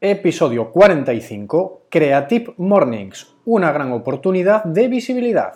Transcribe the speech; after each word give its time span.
Episodio 0.00 0.70
45, 0.70 1.86
Creative 1.90 2.54
Mornings, 2.58 3.34
una 3.44 3.72
gran 3.72 3.90
oportunidad 3.90 4.62
de 4.62 4.86
visibilidad. 4.86 5.54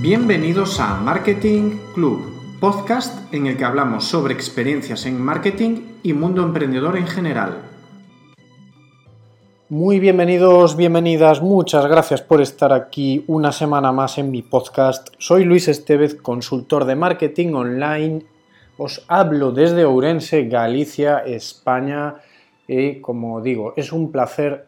Bienvenidos 0.00 0.80
a 0.80 0.96
Marketing 0.96 1.76
Club, 1.92 2.22
podcast 2.60 3.30
en 3.34 3.46
el 3.46 3.58
que 3.58 3.66
hablamos 3.66 4.04
sobre 4.04 4.32
experiencias 4.32 5.04
en 5.04 5.20
marketing 5.20 5.82
y 6.02 6.14
mundo 6.14 6.42
emprendedor 6.42 6.96
en 6.96 7.06
general. 7.06 7.58
Muy 9.68 10.00
bienvenidos, 10.00 10.78
bienvenidas, 10.78 11.42
muchas 11.42 11.86
gracias 11.86 12.22
por 12.22 12.40
estar 12.40 12.72
aquí 12.72 13.22
una 13.26 13.52
semana 13.52 13.92
más 13.92 14.16
en 14.16 14.30
mi 14.30 14.40
podcast. 14.40 15.08
Soy 15.18 15.44
Luis 15.44 15.68
Estevez, 15.68 16.14
consultor 16.14 16.86
de 16.86 16.96
marketing 16.96 17.52
online 17.52 18.33
os 18.76 19.04
hablo 19.08 19.52
desde 19.52 19.84
Ourense, 19.84 20.44
Galicia, 20.44 21.18
España, 21.18 22.16
y 22.66 23.00
como 23.00 23.40
digo, 23.40 23.74
es 23.76 23.92
un 23.92 24.10
placer 24.10 24.66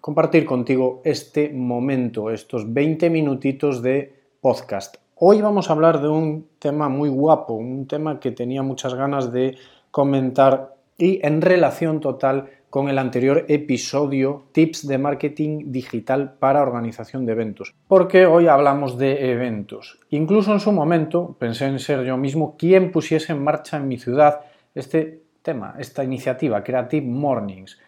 compartir 0.00 0.44
contigo 0.44 1.00
este 1.04 1.50
momento, 1.50 2.30
estos 2.30 2.72
20 2.72 3.10
minutitos 3.10 3.82
de 3.82 4.14
podcast. 4.40 4.96
Hoy 5.16 5.40
vamos 5.40 5.68
a 5.68 5.72
hablar 5.72 6.00
de 6.00 6.08
un 6.08 6.48
tema 6.58 6.88
muy 6.88 7.08
guapo, 7.08 7.54
un 7.54 7.86
tema 7.86 8.20
que 8.20 8.32
tenía 8.32 8.62
muchas 8.62 8.94
ganas 8.94 9.32
de 9.32 9.56
comentar 9.90 10.74
y 10.98 11.24
en 11.26 11.40
relación 11.40 12.00
total 12.00 12.48
con 12.72 12.88
el 12.88 12.98
anterior 12.98 13.44
episodio 13.48 14.44
Tips 14.52 14.88
de 14.88 14.96
Marketing 14.96 15.70
Digital 15.70 16.36
para 16.38 16.62
Organización 16.62 17.26
de 17.26 17.32
Eventos. 17.32 17.74
Porque 17.86 18.24
hoy 18.24 18.46
hablamos 18.46 18.96
de 18.96 19.30
eventos. 19.30 20.00
Incluso 20.08 20.54
en 20.54 20.60
su 20.60 20.72
momento 20.72 21.36
pensé 21.38 21.66
en 21.66 21.78
ser 21.78 22.02
yo 22.02 22.16
mismo 22.16 22.56
quien 22.56 22.90
pusiese 22.90 23.32
en 23.32 23.44
marcha 23.44 23.76
en 23.76 23.88
mi 23.88 23.98
ciudad 23.98 24.40
este 24.74 25.20
tema, 25.42 25.74
esta 25.78 26.02
iniciativa, 26.02 26.64
Creative 26.64 27.06
Mornings. 27.06 27.78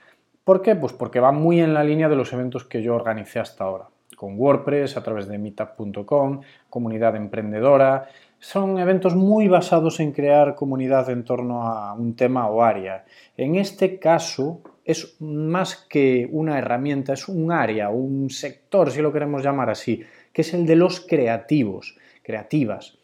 ¿Por 0.45 0.61
qué? 0.61 0.77
Pues 0.77 0.93
porque 0.93 1.19
va 1.19 1.33
muy 1.33 1.63
en 1.63 1.73
la 1.73 1.83
línea 1.83 2.11
de 2.11 2.17
los 2.17 2.35
eventos 2.35 2.65
que 2.65 2.83
yo 2.83 2.95
organicé 2.95 3.41
hasta 3.41 3.65
ahora, 3.65 3.87
con 4.19 4.39
WordPress, 4.39 4.99
a 4.99 5.03
través 5.03 5.29
de 5.29 5.39
meetup.com, 5.39 6.43
comunidad 6.69 7.17
emprendedora. 7.17 8.11
Son 8.39 8.79
eventos 8.79 9.15
muy 9.17 9.49
basados 9.49 9.99
en 10.01 10.13
crear 10.13 10.55
comunidad 10.55 11.09
en 11.09 11.25
torno 11.25 11.63
a 11.63 11.95
un 11.95 12.15
tema 12.15 12.49
o 12.49 12.63
área. 12.63 13.07
En 13.39 13.55
este 13.55 13.99
caso, 13.99 14.61
es 14.85 15.17
más 15.21 15.77
que 15.89 16.29
una 16.31 16.59
herramienta, 16.59 17.15
es 17.15 17.29
un 17.29 17.51
área, 17.51 17.89
un 17.89 18.29
sector, 18.31 18.91
si 18.91 19.01
lo 19.01 19.13
queremos 19.13 19.43
llamar 19.43 19.71
así, 19.71 20.03
que 20.33 20.43
es 20.43 20.53
el 20.53 20.67
de 20.67 20.77
los 20.77 21.01
creativos, 21.01 21.97
creativas, 22.23 22.99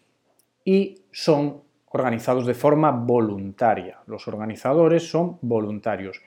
y 0.65 1.03
son 1.11 1.63
organizados 1.91 2.47
de 2.47 2.55
forma 2.55 2.91
voluntaria. 2.91 3.99
Los 4.07 4.29
organizadores 4.29 5.09
son 5.09 5.39
voluntarios, 5.41 6.21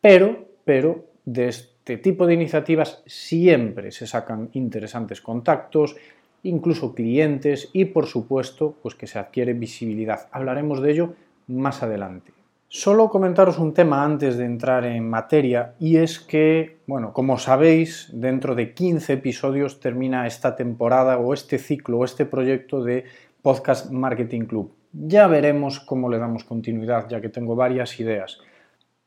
pero, 0.00 0.48
pero 0.64 1.04
de 1.24 1.48
este 1.48 1.98
tipo 1.98 2.26
de 2.26 2.34
iniciativas 2.34 3.02
siempre 3.06 3.90
se 3.90 4.06
sacan 4.06 4.50
interesantes 4.52 5.20
contactos, 5.20 5.96
incluso 6.42 6.94
clientes 6.94 7.68
y 7.72 7.86
por 7.86 8.06
supuesto 8.06 8.76
pues 8.82 8.94
que 8.94 9.06
se 9.06 9.18
adquiere 9.18 9.52
visibilidad. 9.52 10.28
Hablaremos 10.32 10.80
de 10.80 10.92
ello 10.92 11.14
más 11.48 11.82
adelante. 11.82 12.32
Solo 12.72 13.10
comentaros 13.10 13.58
un 13.58 13.74
tema 13.74 14.04
antes 14.04 14.38
de 14.38 14.44
entrar 14.44 14.84
en 14.84 15.10
materia 15.10 15.74
y 15.80 15.96
es 15.96 16.20
que, 16.20 16.78
bueno, 16.86 17.12
como 17.12 17.36
sabéis, 17.36 18.08
dentro 18.12 18.54
de 18.54 18.74
15 18.74 19.14
episodios 19.14 19.80
termina 19.80 20.24
esta 20.28 20.54
temporada 20.54 21.18
o 21.18 21.34
este 21.34 21.58
ciclo 21.58 21.98
o 21.98 22.04
este 22.04 22.26
proyecto 22.26 22.84
de 22.84 23.06
Podcast 23.42 23.90
Marketing 23.90 24.42
Club. 24.42 24.72
Ya 24.92 25.26
veremos 25.26 25.80
cómo 25.80 26.08
le 26.08 26.18
damos 26.18 26.44
continuidad, 26.44 27.08
ya 27.08 27.20
que 27.20 27.28
tengo 27.28 27.56
varias 27.56 27.98
ideas. 27.98 28.38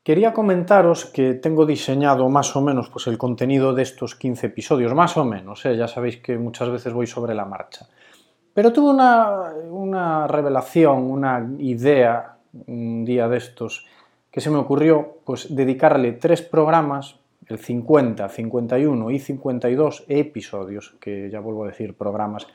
Quería 0.03 0.33
comentaros 0.33 1.05
que 1.05 1.33
tengo 1.35 1.65
diseñado 1.65 2.27
más 2.27 2.57
o 2.57 2.61
menos 2.61 2.89
pues, 2.89 3.07
el 3.07 3.17
contenido 3.17 3.73
de 3.73 3.83
estos 3.83 4.15
15 4.15 4.47
episodios, 4.47 4.93
más 4.93 5.15
o 5.15 5.23
menos, 5.23 5.65
¿eh? 5.65 5.77
ya 5.77 5.87
sabéis 5.87 6.17
que 6.17 6.37
muchas 6.37 6.69
veces 6.69 6.91
voy 6.91 7.07
sobre 7.07 7.33
la 7.33 7.45
marcha. 7.45 7.87
Pero 8.53 8.73
tuve 8.73 8.89
una, 8.89 9.53
una 9.71 10.27
revelación, 10.27 11.09
una 11.09 11.49
idea 11.59 12.32
un 12.67 13.05
día 13.05 13.27
de 13.27 13.37
estos 13.37 13.85
que 14.31 14.41
se 14.41 14.49
me 14.49 14.57
ocurrió 14.57 15.19
pues 15.25 15.55
dedicarle 15.55 16.13
tres 16.13 16.41
programas, 16.41 17.19
el 17.47 17.59
50, 17.59 18.27
51 18.29 19.11
y 19.11 19.19
52 19.19 20.05
episodios, 20.07 20.95
que 20.99 21.29
ya 21.29 21.39
vuelvo 21.39 21.65
a 21.65 21.67
decir 21.67 21.95
programas, 21.95 22.47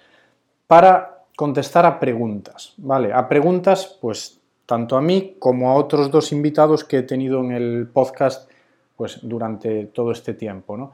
para 0.66 1.24
contestar 1.36 1.86
a 1.86 2.00
preguntas, 2.00 2.74
¿vale? 2.78 3.12
A 3.12 3.28
preguntas 3.28 3.98
pues 4.00 4.40
tanto 4.66 4.96
a 4.96 5.00
mí 5.00 5.36
como 5.38 5.70
a 5.70 5.74
otros 5.74 6.10
dos 6.10 6.32
invitados 6.32 6.84
que 6.84 6.98
he 6.98 7.02
tenido 7.02 7.40
en 7.40 7.52
el 7.52 7.88
podcast 7.92 8.50
pues 8.96 9.20
durante 9.22 9.86
todo 9.86 10.10
este 10.10 10.34
tiempo, 10.34 10.76
¿no? 10.76 10.92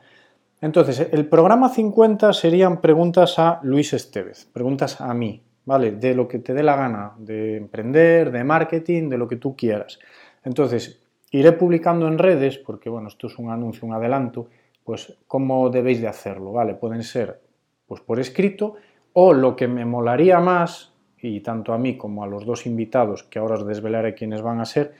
Entonces, 0.60 1.08
el 1.10 1.26
programa 1.26 1.68
50 1.68 2.32
serían 2.32 2.80
preguntas 2.80 3.38
a 3.38 3.60
Luis 3.62 3.92
Estevez, 3.92 4.46
preguntas 4.46 5.00
a 5.00 5.12
mí, 5.12 5.42
¿vale? 5.64 5.92
De 5.92 6.14
lo 6.14 6.28
que 6.28 6.38
te 6.38 6.54
dé 6.54 6.62
la 6.62 6.76
gana, 6.76 7.12
de 7.18 7.56
emprender, 7.56 8.30
de 8.30 8.44
marketing, 8.44 9.08
de 9.08 9.18
lo 9.18 9.28
que 9.28 9.36
tú 9.36 9.56
quieras. 9.56 9.98
Entonces, 10.44 11.00
iré 11.30 11.52
publicando 11.52 12.06
en 12.06 12.18
redes, 12.18 12.58
porque 12.58 12.90
bueno, 12.90 13.08
esto 13.08 13.26
es 13.26 13.38
un 13.38 13.50
anuncio, 13.50 13.86
un 13.86 13.94
adelanto, 13.94 14.48
pues 14.84 15.18
cómo 15.26 15.70
debéis 15.70 16.00
de 16.00 16.08
hacerlo, 16.08 16.52
¿vale? 16.52 16.74
Pueden 16.74 17.02
ser 17.02 17.40
pues 17.86 18.00
por 18.00 18.20
escrito 18.20 18.74
o 19.12 19.32
lo 19.32 19.56
que 19.56 19.68
me 19.68 19.84
molaría 19.84 20.40
más, 20.40 20.92
y 21.20 21.40
tanto 21.40 21.72
a 21.72 21.78
mí 21.78 21.96
como 21.96 22.22
a 22.22 22.26
los 22.26 22.44
dos 22.44 22.66
invitados, 22.66 23.22
que 23.22 23.38
ahora 23.38 23.54
os 23.54 23.66
desvelaré 23.66 24.14
quiénes 24.14 24.42
van 24.42 24.60
a 24.60 24.64
ser, 24.64 24.92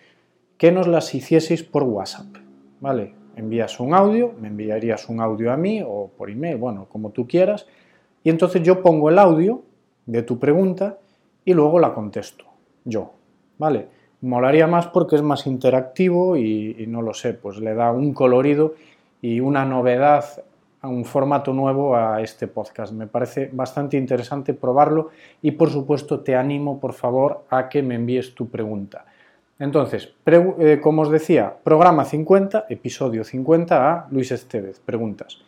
que 0.56 0.72
nos 0.72 0.86
las 0.86 1.14
hicieseis 1.14 1.62
por 1.62 1.82
WhatsApp, 1.82 2.36
¿vale? 2.80 3.14
Envías 3.36 3.80
un 3.80 3.92
audio, 3.92 4.32
me 4.40 4.48
enviarías 4.48 5.08
un 5.08 5.20
audio 5.20 5.52
a 5.52 5.56
mí 5.56 5.82
o 5.84 6.10
por 6.16 6.30
email, 6.30 6.56
bueno, 6.56 6.86
como 6.88 7.10
tú 7.10 7.26
quieras, 7.26 7.66
y 8.22 8.30
entonces 8.30 8.62
yo 8.62 8.80
pongo 8.80 9.10
el 9.10 9.18
audio 9.18 9.62
de 10.06 10.22
tu 10.22 10.38
pregunta 10.38 10.98
y 11.44 11.54
luego 11.54 11.78
la 11.78 11.94
contesto 11.94 12.44
yo, 12.84 13.12
¿vale? 13.58 13.88
Molaría 14.20 14.66
más 14.66 14.86
porque 14.86 15.16
es 15.16 15.22
más 15.22 15.46
interactivo 15.46 16.36
y, 16.36 16.84
no 16.88 17.02
lo 17.02 17.12
sé, 17.12 17.34
pues 17.34 17.58
le 17.58 17.74
da 17.74 17.92
un 17.92 18.14
colorido 18.14 18.74
y 19.20 19.40
una 19.40 19.64
novedad, 19.64 20.24
un 20.82 21.04
formato 21.04 21.52
nuevo 21.52 21.96
a 21.96 22.22
este 22.22 22.46
podcast. 22.46 22.92
Me 22.92 23.06
parece 23.06 23.50
bastante 23.52 23.96
interesante 23.96 24.54
probarlo 24.54 25.10
y 25.42 25.52
por 25.52 25.70
supuesto 25.70 26.20
te 26.20 26.36
animo 26.36 26.80
por 26.80 26.94
favor 26.94 27.44
a 27.50 27.68
que 27.68 27.82
me 27.82 27.96
envíes 27.96 28.34
tu 28.34 28.48
pregunta. 28.48 29.04
Entonces, 29.58 30.12
eh, 30.26 30.80
como 30.82 31.02
os 31.02 31.10
decía, 31.10 31.54
programa 31.62 32.04
50, 32.04 32.66
episodio 32.68 33.24
50 33.24 33.92
a 33.92 34.08
Luis 34.10 34.32
Estevez, 34.32 34.80
preguntas. 34.80 35.38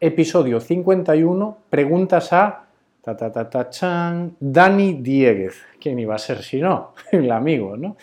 Episodio 0.00 0.60
51, 0.60 1.58
preguntas 1.68 2.32
a 2.32 2.69
ta, 3.02 3.16
ta, 3.16 4.30
Dani 4.38 4.94
Dieguez. 4.94 5.62
¿Quién 5.80 5.98
iba 5.98 6.14
a 6.14 6.18
ser 6.18 6.42
si 6.42 6.60
no? 6.60 6.94
El 7.12 7.30
amigo, 7.30 7.76
¿no? 7.76 7.96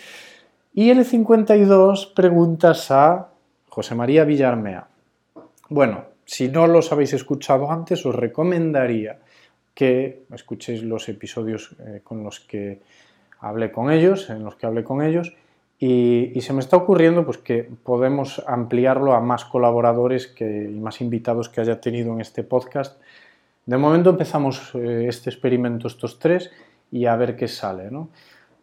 Y 0.73 0.91
el 0.91 1.03
52 1.03 2.05
preguntas 2.15 2.91
a 2.91 3.29
José 3.67 3.95
María 3.95 4.25
Villarmea. 4.25 4.87
Bueno, 5.69 6.05
si 6.23 6.49
no 6.49 6.67
los 6.67 6.91
habéis 6.91 7.13
escuchado 7.13 7.71
antes, 7.71 8.05
os 8.05 8.13
recomendaría 8.13 9.17
que 9.73 10.23
escuchéis 10.31 10.83
los 10.83 11.09
episodios 11.09 11.75
eh, 11.79 12.01
con 12.03 12.23
los 12.23 12.39
que 12.39 12.81
hablé 13.39 13.71
con 13.71 13.91
ellos, 13.91 14.29
en 14.29 14.43
los 14.43 14.55
que 14.55 14.67
hablé 14.67 14.83
con 14.83 15.01
ellos, 15.01 15.33
y, 15.79 16.39
se 16.41 16.53
me 16.53 16.59
está 16.59 16.77
ocurriendo 16.77 17.23
pues, 17.25 17.37
que 17.37 17.69
podemos 17.83 18.43
ampliarlo 18.47 19.13
a 19.13 19.21
más 19.21 19.45
colaboradores 19.45 20.33
y 20.39 20.79
más 20.79 21.01
invitados 21.01 21.49
que 21.49 21.61
haya 21.61 21.79
tenido 21.79 22.13
en 22.13 22.21
este 22.21 22.43
podcast 22.43 22.99
de 23.67 23.77
momento 23.77 24.09
empezamos 24.09 24.73
eh, 24.75 25.05
este 25.07 25.29
experimento 25.29 25.87
estos 25.87 26.17
tres 26.19 26.49
y 26.89 27.05
a 27.05 27.15
ver 27.17 27.35
qué 27.35 27.47
sale, 27.49 27.91
¿no? 27.91 28.09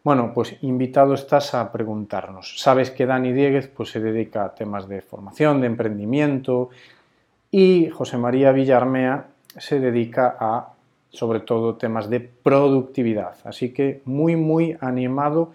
Bueno, 0.03 0.31
pues 0.33 0.57
invitado 0.61 1.13
estás 1.13 1.53
a 1.53 1.71
preguntarnos. 1.71 2.59
Sabes 2.59 2.91
que 2.91 3.05
Dani 3.05 3.31
Dieguez 3.31 3.67
pues, 3.67 3.89
se 3.89 3.99
dedica 3.99 4.45
a 4.45 4.53
temas 4.53 4.87
de 4.87 5.01
formación, 5.01 5.61
de 5.61 5.67
emprendimiento 5.67 6.69
y 7.51 7.89
José 7.89 8.17
María 8.17 8.51
Villarmea 8.51 9.27
se 9.57 9.79
dedica 9.79 10.37
a, 10.39 10.73
sobre 11.09 11.39
todo, 11.39 11.75
temas 11.75 12.09
de 12.09 12.19
productividad. 12.19 13.35
Así 13.45 13.73
que 13.73 14.01
muy, 14.05 14.35
muy 14.35 14.75
animado 14.81 15.53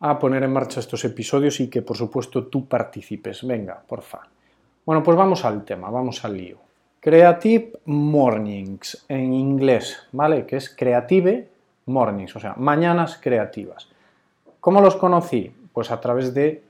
a 0.00 0.18
poner 0.18 0.42
en 0.42 0.52
marcha 0.52 0.80
estos 0.80 1.04
episodios 1.04 1.60
y 1.60 1.68
que, 1.68 1.82
por 1.82 1.96
supuesto, 1.96 2.46
tú 2.46 2.66
participes. 2.66 3.46
Venga, 3.46 3.82
porfa. 3.86 4.20
Bueno, 4.84 5.02
pues 5.02 5.16
vamos 5.16 5.44
al 5.44 5.64
tema, 5.64 5.90
vamos 5.90 6.24
al 6.24 6.36
lío. 6.36 6.69
Creative 7.00 7.80
Mornings 7.86 9.06
en 9.08 9.32
inglés, 9.32 10.06
¿vale? 10.12 10.44
Que 10.44 10.56
es 10.56 10.68
Creative 10.68 11.48
Mornings, 11.86 12.36
o 12.36 12.40
sea, 12.40 12.54
mañanas 12.58 13.18
creativas. 13.20 13.88
¿Cómo 14.60 14.82
los 14.82 14.96
conocí? 14.96 15.50
Pues 15.72 15.90
a 15.90 15.98
través 15.98 16.34
de, 16.34 16.62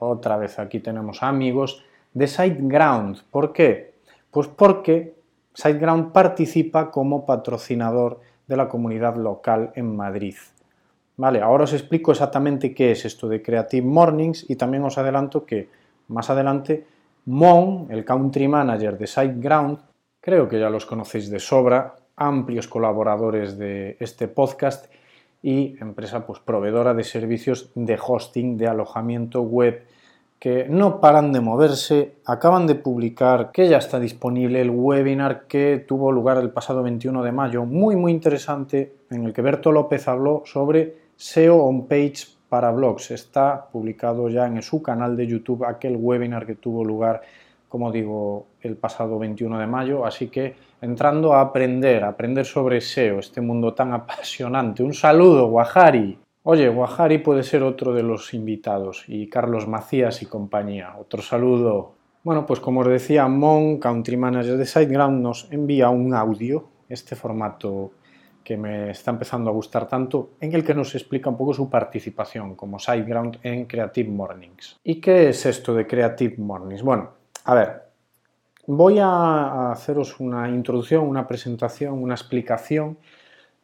otra 0.00 0.36
vez 0.36 0.58
aquí 0.58 0.80
tenemos 0.80 1.22
amigos, 1.22 1.84
de 2.14 2.26
SiteGround. 2.26 3.22
¿Por 3.30 3.52
qué? 3.52 3.94
Pues 4.32 4.48
porque 4.48 5.14
SiteGround 5.54 6.10
participa 6.10 6.90
como 6.90 7.24
patrocinador 7.24 8.20
de 8.48 8.56
la 8.56 8.68
comunidad 8.68 9.14
local 9.16 9.70
en 9.76 9.94
Madrid. 9.94 10.34
Vale, 11.16 11.40
ahora 11.40 11.64
os 11.64 11.72
explico 11.74 12.10
exactamente 12.10 12.74
qué 12.74 12.90
es 12.90 13.04
esto 13.04 13.28
de 13.28 13.40
Creative 13.40 13.86
Mornings 13.86 14.50
y 14.50 14.56
también 14.56 14.82
os 14.82 14.98
adelanto 14.98 15.46
que 15.46 15.68
más 16.08 16.28
adelante 16.28 16.86
Mon, 17.28 17.88
el 17.90 18.06
country 18.06 18.48
manager 18.48 18.96
de 18.96 19.06
SiteGround, 19.06 19.78
creo 20.18 20.48
que 20.48 20.58
ya 20.58 20.70
los 20.70 20.86
conocéis 20.86 21.28
de 21.28 21.38
sobra, 21.38 21.94
amplios 22.16 22.68
colaboradores 22.68 23.58
de 23.58 23.98
este 24.00 24.28
podcast 24.28 24.90
y 25.42 25.76
empresa 25.78 26.26
pues 26.26 26.40
proveedora 26.40 26.94
de 26.94 27.04
servicios 27.04 27.70
de 27.74 27.98
hosting, 28.02 28.56
de 28.56 28.68
alojamiento 28.68 29.42
web 29.42 29.84
que 30.38 30.68
no 30.70 31.02
paran 31.02 31.30
de 31.30 31.42
moverse, 31.42 32.14
acaban 32.24 32.66
de 32.66 32.76
publicar 32.76 33.50
que 33.52 33.68
ya 33.68 33.76
está 33.76 34.00
disponible 34.00 34.62
el 34.62 34.70
webinar 34.70 35.46
que 35.46 35.84
tuvo 35.86 36.10
lugar 36.10 36.38
el 36.38 36.48
pasado 36.48 36.82
21 36.82 37.22
de 37.22 37.32
mayo, 37.32 37.66
muy 37.66 37.94
muy 37.94 38.10
interesante, 38.10 38.94
en 39.10 39.26
el 39.26 39.34
que 39.34 39.42
Berto 39.42 39.70
López 39.70 40.08
habló 40.08 40.44
sobre 40.46 40.96
SEO 41.16 41.58
on 41.58 41.88
page 41.88 42.37
para 42.48 42.70
blogs. 42.70 43.10
Está 43.10 43.66
publicado 43.70 44.28
ya 44.28 44.46
en 44.46 44.62
su 44.62 44.82
canal 44.82 45.16
de 45.16 45.26
YouTube 45.26 45.64
aquel 45.64 45.96
webinar 45.96 46.46
que 46.46 46.54
tuvo 46.54 46.84
lugar, 46.84 47.22
como 47.68 47.92
digo, 47.92 48.46
el 48.60 48.76
pasado 48.76 49.18
21 49.18 49.58
de 49.58 49.66
mayo, 49.66 50.06
así 50.06 50.28
que 50.28 50.56
entrando 50.80 51.34
a 51.34 51.40
aprender, 51.40 52.04
a 52.04 52.08
aprender 52.08 52.44
sobre 52.44 52.80
SEO, 52.80 53.18
este 53.18 53.40
mundo 53.40 53.74
tan 53.74 53.92
apasionante. 53.94 54.82
Un 54.82 54.94
saludo, 54.94 55.48
Guajari. 55.48 56.18
Oye, 56.44 56.68
Guajari 56.68 57.18
puede 57.18 57.42
ser 57.42 57.62
otro 57.62 57.92
de 57.92 58.02
los 58.02 58.32
invitados 58.32 59.04
y 59.06 59.28
Carlos 59.28 59.68
Macías 59.68 60.22
y 60.22 60.26
compañía. 60.26 60.94
Otro 60.98 61.20
saludo. 61.20 61.92
Bueno, 62.24 62.46
pues 62.46 62.60
como 62.60 62.80
os 62.80 62.86
decía, 62.88 63.28
Mon, 63.28 63.78
Country 63.78 64.16
Manager 64.16 64.56
de 64.56 64.66
SiteGround, 64.66 65.20
nos 65.20 65.52
envía 65.52 65.90
un 65.90 66.14
audio, 66.14 66.68
este 66.88 67.16
formato 67.16 67.92
que 68.48 68.56
me 68.56 68.88
está 68.92 69.10
empezando 69.10 69.50
a 69.50 69.52
gustar 69.52 69.86
tanto, 69.86 70.30
en 70.40 70.54
el 70.54 70.64
que 70.64 70.72
nos 70.72 70.94
explica 70.94 71.28
un 71.28 71.36
poco 71.36 71.52
su 71.52 71.68
participación 71.68 72.54
como 72.54 72.78
SiteGround 72.78 73.40
en 73.42 73.66
Creative 73.66 74.08
Mornings. 74.08 74.78
¿Y 74.82 75.02
qué 75.02 75.28
es 75.28 75.44
esto 75.44 75.74
de 75.74 75.86
Creative 75.86 76.36
Mornings? 76.38 76.82
Bueno, 76.82 77.10
a 77.44 77.54
ver, 77.54 77.82
voy 78.66 79.00
a 79.00 79.70
haceros 79.72 80.18
una 80.18 80.48
introducción, 80.48 81.06
una 81.06 81.26
presentación, 81.26 82.02
una 82.02 82.14
explicación 82.14 82.96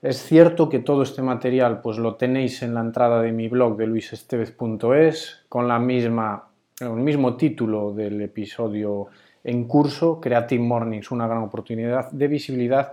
es 0.05 0.23
cierto 0.23 0.69
que 0.69 0.81
todo 0.81 1.03
este 1.03 1.23
material 1.23 1.81
pues 1.81 1.97
lo 1.97 2.17
tenéis 2.17 2.63
en 2.63 2.75
la 2.75 2.83
entrada 2.83 3.23
de 3.23 3.33
mi 3.33 3.49
blog 3.49 3.79
de 3.79 3.87
luisestevez.es 3.87 5.47
con 5.49 5.67
la 5.67 5.79
misma, 5.79 6.51
el 6.79 6.91
mismo 6.91 7.39
título 7.39 7.91
del 7.91 8.21
episodio 8.21 9.07
en 9.43 9.65
curso, 9.65 10.21
Creative 10.21 10.63
Mornings, 10.63 11.11
una 11.11 11.27
gran 11.27 11.43
oportunidad 11.43 12.11
de 12.11 12.29
visibilidad, 12.29 12.93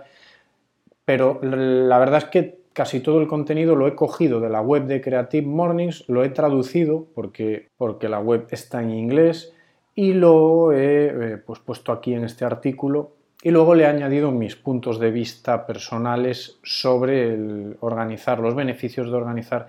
pero 1.04 1.40
la 1.42 1.98
verdad 1.98 2.18
es 2.18 2.24
que 2.26 2.62
casi 2.72 3.00
todo 3.00 3.20
el 3.20 3.26
contenido 3.26 3.76
lo 3.76 3.86
he 3.86 3.94
cogido 3.94 4.40
de 4.40 4.48
la 4.48 4.60
web 4.60 4.86
de 4.86 5.00
Creative 5.00 5.46
Mornings, 5.46 6.08
lo 6.08 6.24
he 6.24 6.30
traducido 6.30 7.06
porque, 7.14 7.68
porque 7.76 8.08
la 8.08 8.20
web 8.20 8.46
está 8.50 8.82
en 8.82 8.90
inglés 8.90 9.52
y 9.94 10.14
lo 10.14 10.72
he 10.72 11.06
eh, 11.06 11.36
pues, 11.38 11.58
puesto 11.58 11.92
aquí 11.92 12.14
en 12.14 12.24
este 12.24 12.44
artículo 12.44 13.10
y 13.42 13.50
luego 13.50 13.74
le 13.74 13.84
he 13.84 13.86
añadido 13.86 14.30
mis 14.30 14.56
puntos 14.56 15.00
de 15.00 15.10
vista 15.10 15.66
personales 15.66 16.58
sobre 16.62 17.36
organizar, 17.80 18.38
los 18.38 18.54
beneficios 18.54 19.10
de 19.10 19.16
organizar 19.16 19.66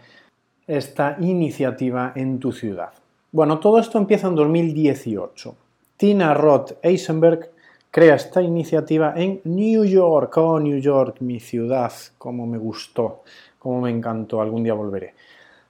esta 0.68 1.18
iniciativa 1.20 2.14
en 2.16 2.40
tu 2.40 2.52
ciudad. 2.52 2.94
Bueno, 3.32 3.60
todo 3.60 3.80
esto 3.80 3.98
empieza 3.98 4.28
en 4.28 4.36
2018. 4.36 5.56
Tina 5.98 6.36
Roth 6.36 6.74
Eisenberg 6.84 7.50
crea 7.94 8.16
esta 8.16 8.42
iniciativa 8.42 9.14
en 9.16 9.40
New 9.44 9.86
York. 9.86 10.36
Oh, 10.38 10.60
New 10.60 10.80
York, 10.80 11.18
mi 11.20 11.40
ciudad, 11.40 11.94
cómo 12.18 12.48
me 12.48 12.58
gustó, 12.58 13.22
cómo 13.60 13.82
me 13.82 13.92
encantó, 13.92 14.42
algún 14.42 14.64
día 14.64 14.74
volveré. 14.74 15.14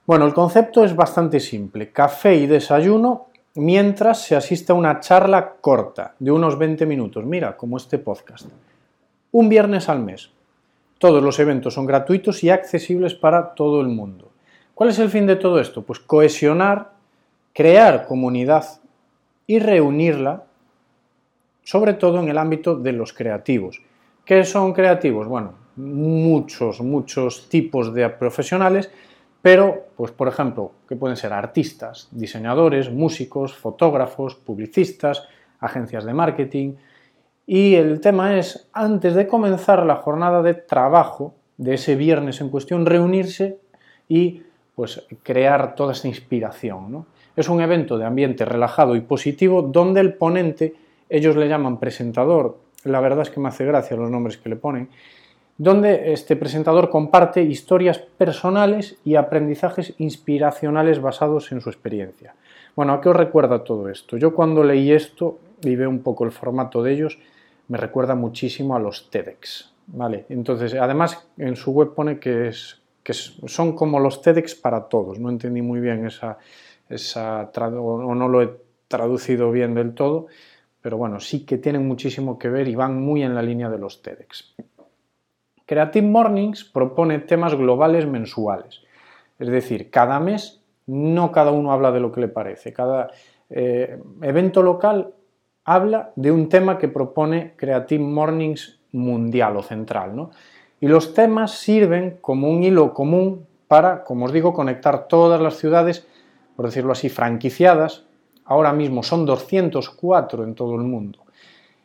Bueno, 0.06 0.24
el 0.24 0.32
concepto 0.32 0.82
es 0.84 0.96
bastante 0.96 1.38
simple. 1.38 1.92
Café 1.92 2.34
y 2.34 2.46
desayuno 2.46 3.26
mientras 3.56 4.22
se 4.22 4.36
asiste 4.36 4.72
a 4.72 4.74
una 4.74 5.00
charla 5.00 5.56
corta 5.60 6.14
de 6.18 6.30
unos 6.30 6.58
20 6.58 6.86
minutos, 6.86 7.22
mira, 7.26 7.58
como 7.58 7.76
este 7.76 7.98
podcast. 7.98 8.46
Un 9.32 9.50
viernes 9.50 9.90
al 9.90 10.00
mes. 10.00 10.30
Todos 10.96 11.22
los 11.22 11.38
eventos 11.38 11.74
son 11.74 11.84
gratuitos 11.84 12.42
y 12.42 12.48
accesibles 12.48 13.14
para 13.14 13.52
todo 13.52 13.82
el 13.82 13.88
mundo. 13.88 14.30
¿Cuál 14.74 14.88
es 14.88 14.98
el 14.98 15.10
fin 15.10 15.26
de 15.26 15.36
todo 15.36 15.60
esto? 15.60 15.82
Pues 15.82 15.98
cohesionar, 15.98 16.92
crear 17.52 18.06
comunidad 18.06 18.64
y 19.46 19.58
reunirla, 19.58 20.44
sobre 21.64 21.94
todo 21.94 22.20
en 22.20 22.28
el 22.28 22.38
ámbito 22.38 22.76
de 22.76 22.92
los 22.92 23.12
creativos. 23.12 23.82
¿Qué 24.24 24.44
son 24.44 24.72
creativos? 24.72 25.26
Bueno, 25.26 25.54
muchos, 25.76 26.80
muchos 26.80 27.48
tipos 27.48 27.92
de 27.92 28.08
profesionales 28.10 28.90
pero, 29.44 29.88
pues 29.94 30.10
por 30.10 30.26
ejemplo, 30.26 30.72
que 30.88 30.96
pueden 30.96 31.18
ser 31.18 31.34
artistas, 31.34 32.08
diseñadores, 32.12 32.90
músicos, 32.90 33.52
fotógrafos, 33.54 34.36
publicistas, 34.36 35.22
agencias 35.60 36.06
de 36.06 36.14
marketing. 36.14 36.76
Y 37.46 37.74
el 37.74 38.00
tema 38.00 38.38
es, 38.38 38.70
antes 38.72 39.12
de 39.14 39.26
comenzar 39.26 39.84
la 39.84 39.96
jornada 39.96 40.40
de 40.40 40.54
trabajo 40.54 41.34
de 41.58 41.74
ese 41.74 41.94
viernes 41.94 42.40
en 42.40 42.48
cuestión, 42.48 42.86
reunirse 42.86 43.58
y 44.08 44.44
pues 44.74 45.06
crear 45.22 45.74
toda 45.74 45.92
esta 45.92 46.08
inspiración. 46.08 47.04
Es 47.36 47.50
un 47.50 47.60
evento 47.60 47.98
de 47.98 48.06
ambiente 48.06 48.46
relajado 48.46 48.96
y 48.96 49.02
positivo 49.02 49.60
donde 49.60 50.00
el 50.00 50.14
ponente, 50.14 50.74
ellos 51.08 51.36
le 51.36 51.48
llaman 51.48 51.78
presentador, 51.78 52.58
la 52.84 53.00
verdad 53.00 53.22
es 53.22 53.30
que 53.30 53.40
me 53.40 53.48
hace 53.48 53.64
gracia 53.64 53.96
los 53.96 54.10
nombres 54.10 54.36
que 54.36 54.48
le 54.48 54.56
ponen, 54.56 54.88
donde 55.56 56.12
este 56.12 56.36
presentador 56.36 56.90
comparte 56.90 57.42
historias 57.42 57.98
personales 57.98 58.96
y 59.04 59.14
aprendizajes 59.14 59.94
inspiracionales 59.98 61.00
basados 61.00 61.52
en 61.52 61.60
su 61.60 61.70
experiencia. 61.70 62.34
Bueno, 62.74 62.92
¿a 62.92 63.00
qué 63.00 63.08
os 63.08 63.16
recuerda 63.16 63.62
todo 63.62 63.88
esto? 63.88 64.16
Yo 64.16 64.34
cuando 64.34 64.64
leí 64.64 64.90
esto 64.90 65.38
y 65.62 65.76
veo 65.76 65.88
un 65.88 66.00
poco 66.00 66.24
el 66.24 66.32
formato 66.32 66.82
de 66.82 66.92
ellos, 66.92 67.18
me 67.68 67.78
recuerda 67.78 68.14
muchísimo 68.14 68.74
a 68.74 68.80
los 68.80 69.10
TEDx. 69.10 69.72
¿vale? 69.86 70.26
Entonces, 70.28 70.74
además 70.74 71.26
en 71.38 71.56
su 71.56 71.72
web 71.72 71.94
pone 71.94 72.18
que, 72.18 72.48
es, 72.48 72.80
que 73.02 73.12
son 73.12 73.74
como 73.74 74.00
los 74.00 74.22
TEDx 74.22 74.54
para 74.54 74.88
todos. 74.88 75.18
No 75.18 75.30
entendí 75.30 75.62
muy 75.62 75.80
bien 75.80 76.06
esa, 76.06 76.38
esa 76.88 77.50
o 77.54 78.14
no 78.14 78.28
lo 78.28 78.42
he 78.42 78.50
traducido 78.88 79.50
bien 79.50 79.74
del 79.74 79.94
todo, 79.94 80.26
pero 80.84 80.98
bueno, 80.98 81.18
sí 81.18 81.46
que 81.46 81.56
tienen 81.56 81.88
muchísimo 81.88 82.38
que 82.38 82.50
ver 82.50 82.68
y 82.68 82.74
van 82.74 83.00
muy 83.00 83.22
en 83.22 83.34
la 83.34 83.40
línea 83.40 83.70
de 83.70 83.78
los 83.78 84.02
TEDx. 84.02 84.54
Creative 85.64 86.06
Mornings 86.06 86.62
propone 86.62 87.20
temas 87.20 87.54
globales 87.54 88.06
mensuales. 88.06 88.82
Es 89.38 89.48
decir, 89.48 89.88
cada 89.88 90.20
mes 90.20 90.60
no 90.86 91.32
cada 91.32 91.52
uno 91.52 91.72
habla 91.72 91.90
de 91.90 92.00
lo 92.00 92.12
que 92.12 92.20
le 92.20 92.28
parece. 92.28 92.74
Cada 92.74 93.08
eh, 93.48 93.98
evento 94.20 94.62
local 94.62 95.14
habla 95.64 96.12
de 96.16 96.30
un 96.30 96.50
tema 96.50 96.76
que 96.76 96.88
propone 96.88 97.54
Creative 97.56 98.04
Mornings 98.04 98.78
mundial 98.92 99.56
o 99.56 99.62
central. 99.62 100.28
Y 100.80 100.88
los 100.88 101.14
temas 101.14 101.52
sirven 101.52 102.18
como 102.20 102.50
un 102.50 102.62
hilo 102.62 102.92
común 102.92 103.46
para, 103.68 104.04
como 104.04 104.26
os 104.26 104.34
digo, 104.34 104.52
conectar 104.52 105.08
todas 105.08 105.40
las 105.40 105.56
ciudades, 105.56 106.06
por 106.56 106.66
decirlo 106.66 106.92
así, 106.92 107.08
franquiciadas. 107.08 108.04
Ahora 108.44 108.72
mismo 108.72 109.02
son 109.02 109.24
204 109.24 110.44
en 110.44 110.54
todo 110.54 110.74
el 110.74 110.82
mundo 110.82 111.24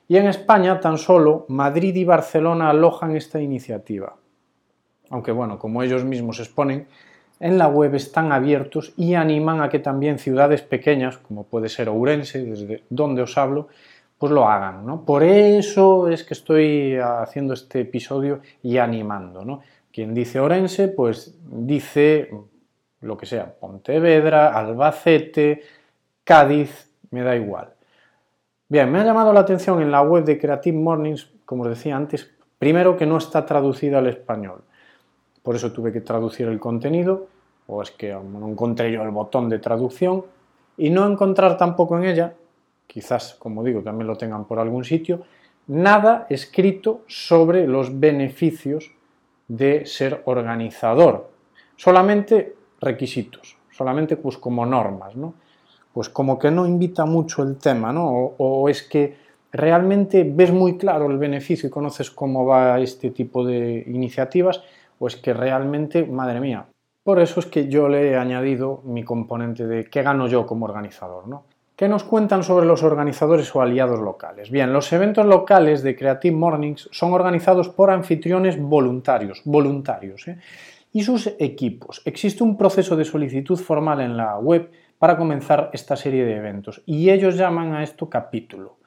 y 0.10 0.18
en 0.18 0.26
España 0.26 0.80
tan 0.82 0.98
solo 0.98 1.46
Madrid 1.48 1.96
y 1.96 2.04
Barcelona 2.04 2.72
alojan 2.72 3.16
esta 3.16 3.40
iniciativa. 3.40 4.16
Aunque 5.12 5.32
bueno, 5.32 5.60
como 5.60 5.84
ellos 5.84 6.04
mismos 6.04 6.40
exponen, 6.40 6.88
en 7.40 7.58
la 7.58 7.68
web 7.68 7.96
están 7.96 8.32
abiertos 8.32 8.92
y 8.98 9.14
animan 9.14 9.62
a 9.62 9.70
que 9.70 9.80
también 9.80 10.18
ciudades 10.18 10.64
pequeñas, 10.64 11.20
como 11.20 11.44
puede 11.44 11.70
ser 11.70 11.90
Ourense, 11.90 12.44
desde 12.44 12.84
donde 12.90 13.22
os 13.22 13.38
hablo, 13.38 13.68
pues 14.18 14.32
lo 14.32 14.50
hagan. 14.50 14.86
¿no? 14.86 15.06
Por 15.06 15.24
eso 15.24 16.10
es 16.10 16.24
que 16.24 16.34
estoy 16.34 16.98
haciendo 16.98 17.54
este 17.54 17.82
episodio 17.82 18.42
y 18.64 18.78
animando. 18.78 19.62
Quien 19.94 20.16
dice 20.16 20.40
Ourense, 20.40 20.88
pues 20.90 21.38
dice 21.46 22.32
lo 23.02 23.16
que 23.16 23.28
sea, 23.28 23.54
Pontevedra, 23.58 24.58
Albacete, 24.58 25.62
Cádiz, 26.30 26.88
me 27.10 27.24
da 27.24 27.36
igual. 27.36 27.74
Bien, 28.68 28.92
me 28.92 29.00
ha 29.00 29.04
llamado 29.04 29.34
la 29.34 29.40
atención 29.40 29.82
en 29.82 29.90
la 29.90 30.04
web 30.04 30.24
de 30.24 30.38
Creative 30.38 30.78
Mornings, 30.78 31.28
como 31.44 31.64
os 31.64 31.70
decía 31.70 31.96
antes, 31.98 32.30
primero 32.60 32.96
que 32.96 33.08
no 33.08 33.18
está 33.18 33.48
traducida 33.48 33.98
al 33.98 34.06
español. 34.06 34.62
Por 35.42 35.56
eso 35.56 35.74
tuve 35.74 35.92
que 35.92 36.02
traducir 36.02 36.48
el 36.48 36.60
contenido, 36.60 37.26
o 37.66 37.82
es 37.82 37.90
que 37.90 38.14
no 38.14 38.48
encontré 38.48 38.92
yo 38.92 39.02
el 39.02 39.10
botón 39.10 39.50
de 39.50 39.58
traducción, 39.58 40.24
y 40.78 40.92
no 40.92 41.08
encontrar 41.08 41.58
tampoco 41.58 41.98
en 41.98 42.04
ella, 42.04 42.36
quizás, 42.86 43.34
como 43.40 43.64
digo, 43.64 43.82
también 43.82 44.06
lo 44.06 44.16
tengan 44.16 44.46
por 44.46 44.60
algún 44.60 44.84
sitio, 44.84 45.24
nada 45.66 46.28
escrito 46.30 47.02
sobre 47.08 47.66
los 47.66 48.00
beneficios 48.00 48.92
de 49.48 49.88
ser 49.88 50.22
organizador. 50.26 51.32
Solamente 51.76 52.56
requisitos, 52.80 53.58
solamente 53.72 54.16
pues 54.16 54.38
como 54.38 54.64
normas, 54.64 55.16
¿no? 55.16 55.34
Pues 56.00 56.08
como 56.08 56.40
que 56.40 56.50
no 56.50 56.66
invita 56.66 57.04
mucho 57.04 57.44
el 57.44 57.58
tema, 57.58 57.92
¿no? 57.92 58.08
O, 58.38 58.70
es 58.70 58.84
que 58.84 59.18
realmente 59.52 60.24
ves 60.24 60.50
muy 60.50 60.78
claro 60.78 61.12
el 61.12 61.18
beneficio 61.18 61.68
y 61.68 61.70
conoces 61.70 62.10
cómo 62.10 62.46
va 62.46 62.80
este 62.80 63.12
tipo 63.12 63.44
de 63.44 63.84
iniciativas, 63.86 64.64
o 64.98 65.08
es 65.08 65.18
que 65.18 65.34
realmente, 65.34 66.06
madre 66.06 66.40
mía, 66.40 66.68
Por 67.04 67.20
eso 67.20 67.42
es 67.42 67.48
que 67.48 67.68
yo 67.68 67.90
le 67.90 68.12
he 68.12 68.16
añadido 68.16 68.82
mi 68.86 69.04
componente 69.04 69.68
de 69.68 69.90
qué 69.90 70.02
gano 70.02 70.28
yo 70.28 70.46
como 70.46 70.68
organizador, 70.68 71.28
¿no? 71.28 71.44
¿Qué 71.76 71.90
nos 71.90 72.06
cuentan 72.06 72.44
sobre 72.44 72.66
los 72.66 72.82
organizadores 72.82 73.54
o 73.54 73.62
aliados 73.62 74.00
locales? 74.00 74.52
Bien, 74.52 74.72
los 74.72 74.94
eventos 74.94 75.26
locales 75.26 75.84
de 75.84 75.98
Creative 75.98 76.34
Mornings 76.34 76.88
son 76.94 77.12
organizados 77.12 77.68
por 77.68 77.92
anfitriones 77.92 78.58
voluntarios, 78.58 79.42
voluntarios, 79.44 80.30
¿eh? 80.30 80.38
y 80.94 81.04
sus 81.04 81.28
equipos. 81.40 82.02
Existe 82.06 82.42
un 82.42 82.56
proceso 82.56 82.96
de 82.96 83.04
solicitud 83.04 83.58
formal 83.58 84.00
en 84.00 84.16
la 84.16 84.38
web 84.40 84.72
para 85.00 85.18
comenzar 85.18 85.70
esta 85.74 85.96
serie 85.96 86.26
de 86.26 86.36
eventos 86.36 86.84
y 86.86 87.10
ellos 87.10 87.38
llaman 87.38 87.74
a 87.74 87.84
esto 87.84 88.10
capítulo, 88.10 88.78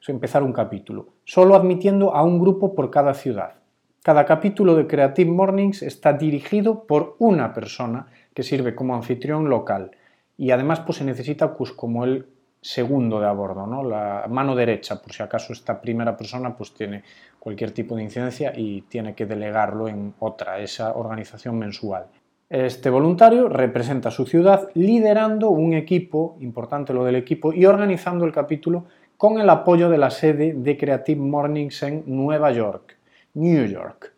es 0.00 0.08
empezar 0.10 0.42
un 0.42 0.52
capítulo, 0.52 1.14
solo 1.24 1.56
admitiendo 1.56 2.14
a 2.14 2.22
un 2.22 2.38
grupo 2.38 2.74
por 2.74 2.90
cada 2.90 3.14
ciudad. 3.14 3.54
Cada 4.02 4.26
capítulo 4.26 4.74
de 4.74 4.86
Creative 4.86 5.30
Mornings 5.30 5.82
está 5.82 6.12
dirigido 6.12 6.84
por 6.86 7.16
una 7.18 7.54
persona 7.54 8.06
que 8.34 8.42
sirve 8.42 8.74
como 8.74 8.94
anfitrión 8.94 9.48
local 9.48 9.92
y 10.36 10.50
además 10.50 10.80
pues 10.80 10.98
se 10.98 11.04
necesita 11.04 11.56
pues, 11.56 11.72
como 11.72 12.04
el 12.04 12.26
segundo 12.60 13.18
de 13.18 13.26
a 13.26 13.32
bordo, 13.32 13.66
¿no? 13.66 13.82
la 13.82 14.26
mano 14.28 14.54
derecha, 14.54 15.00
por 15.00 15.12
si 15.12 15.22
acaso 15.22 15.52
esta 15.52 15.80
primera 15.80 16.16
persona 16.16 16.56
pues 16.56 16.74
tiene 16.74 17.02
cualquier 17.38 17.72
tipo 17.72 17.96
de 17.96 18.02
incidencia 18.02 18.52
y 18.54 18.82
tiene 18.82 19.14
que 19.14 19.26
delegarlo 19.26 19.88
en 19.88 20.14
otra, 20.18 20.58
esa 20.58 20.92
organización 20.94 21.58
mensual. 21.58 22.06
Este 22.52 22.90
voluntario 22.90 23.48
representa 23.48 24.10
su 24.10 24.26
ciudad 24.26 24.68
liderando 24.74 25.48
un 25.48 25.72
equipo, 25.72 26.36
importante 26.40 26.92
lo 26.92 27.02
del 27.02 27.16
equipo, 27.16 27.50
y 27.54 27.64
organizando 27.64 28.26
el 28.26 28.32
capítulo 28.32 28.84
con 29.16 29.40
el 29.40 29.48
apoyo 29.48 29.88
de 29.88 29.96
la 29.96 30.10
sede 30.10 30.52
de 30.52 30.76
Creative 30.76 31.18
Mornings 31.18 31.82
en 31.82 32.02
Nueva 32.04 32.52
York, 32.52 32.98
New 33.32 33.64
York. 33.64 34.12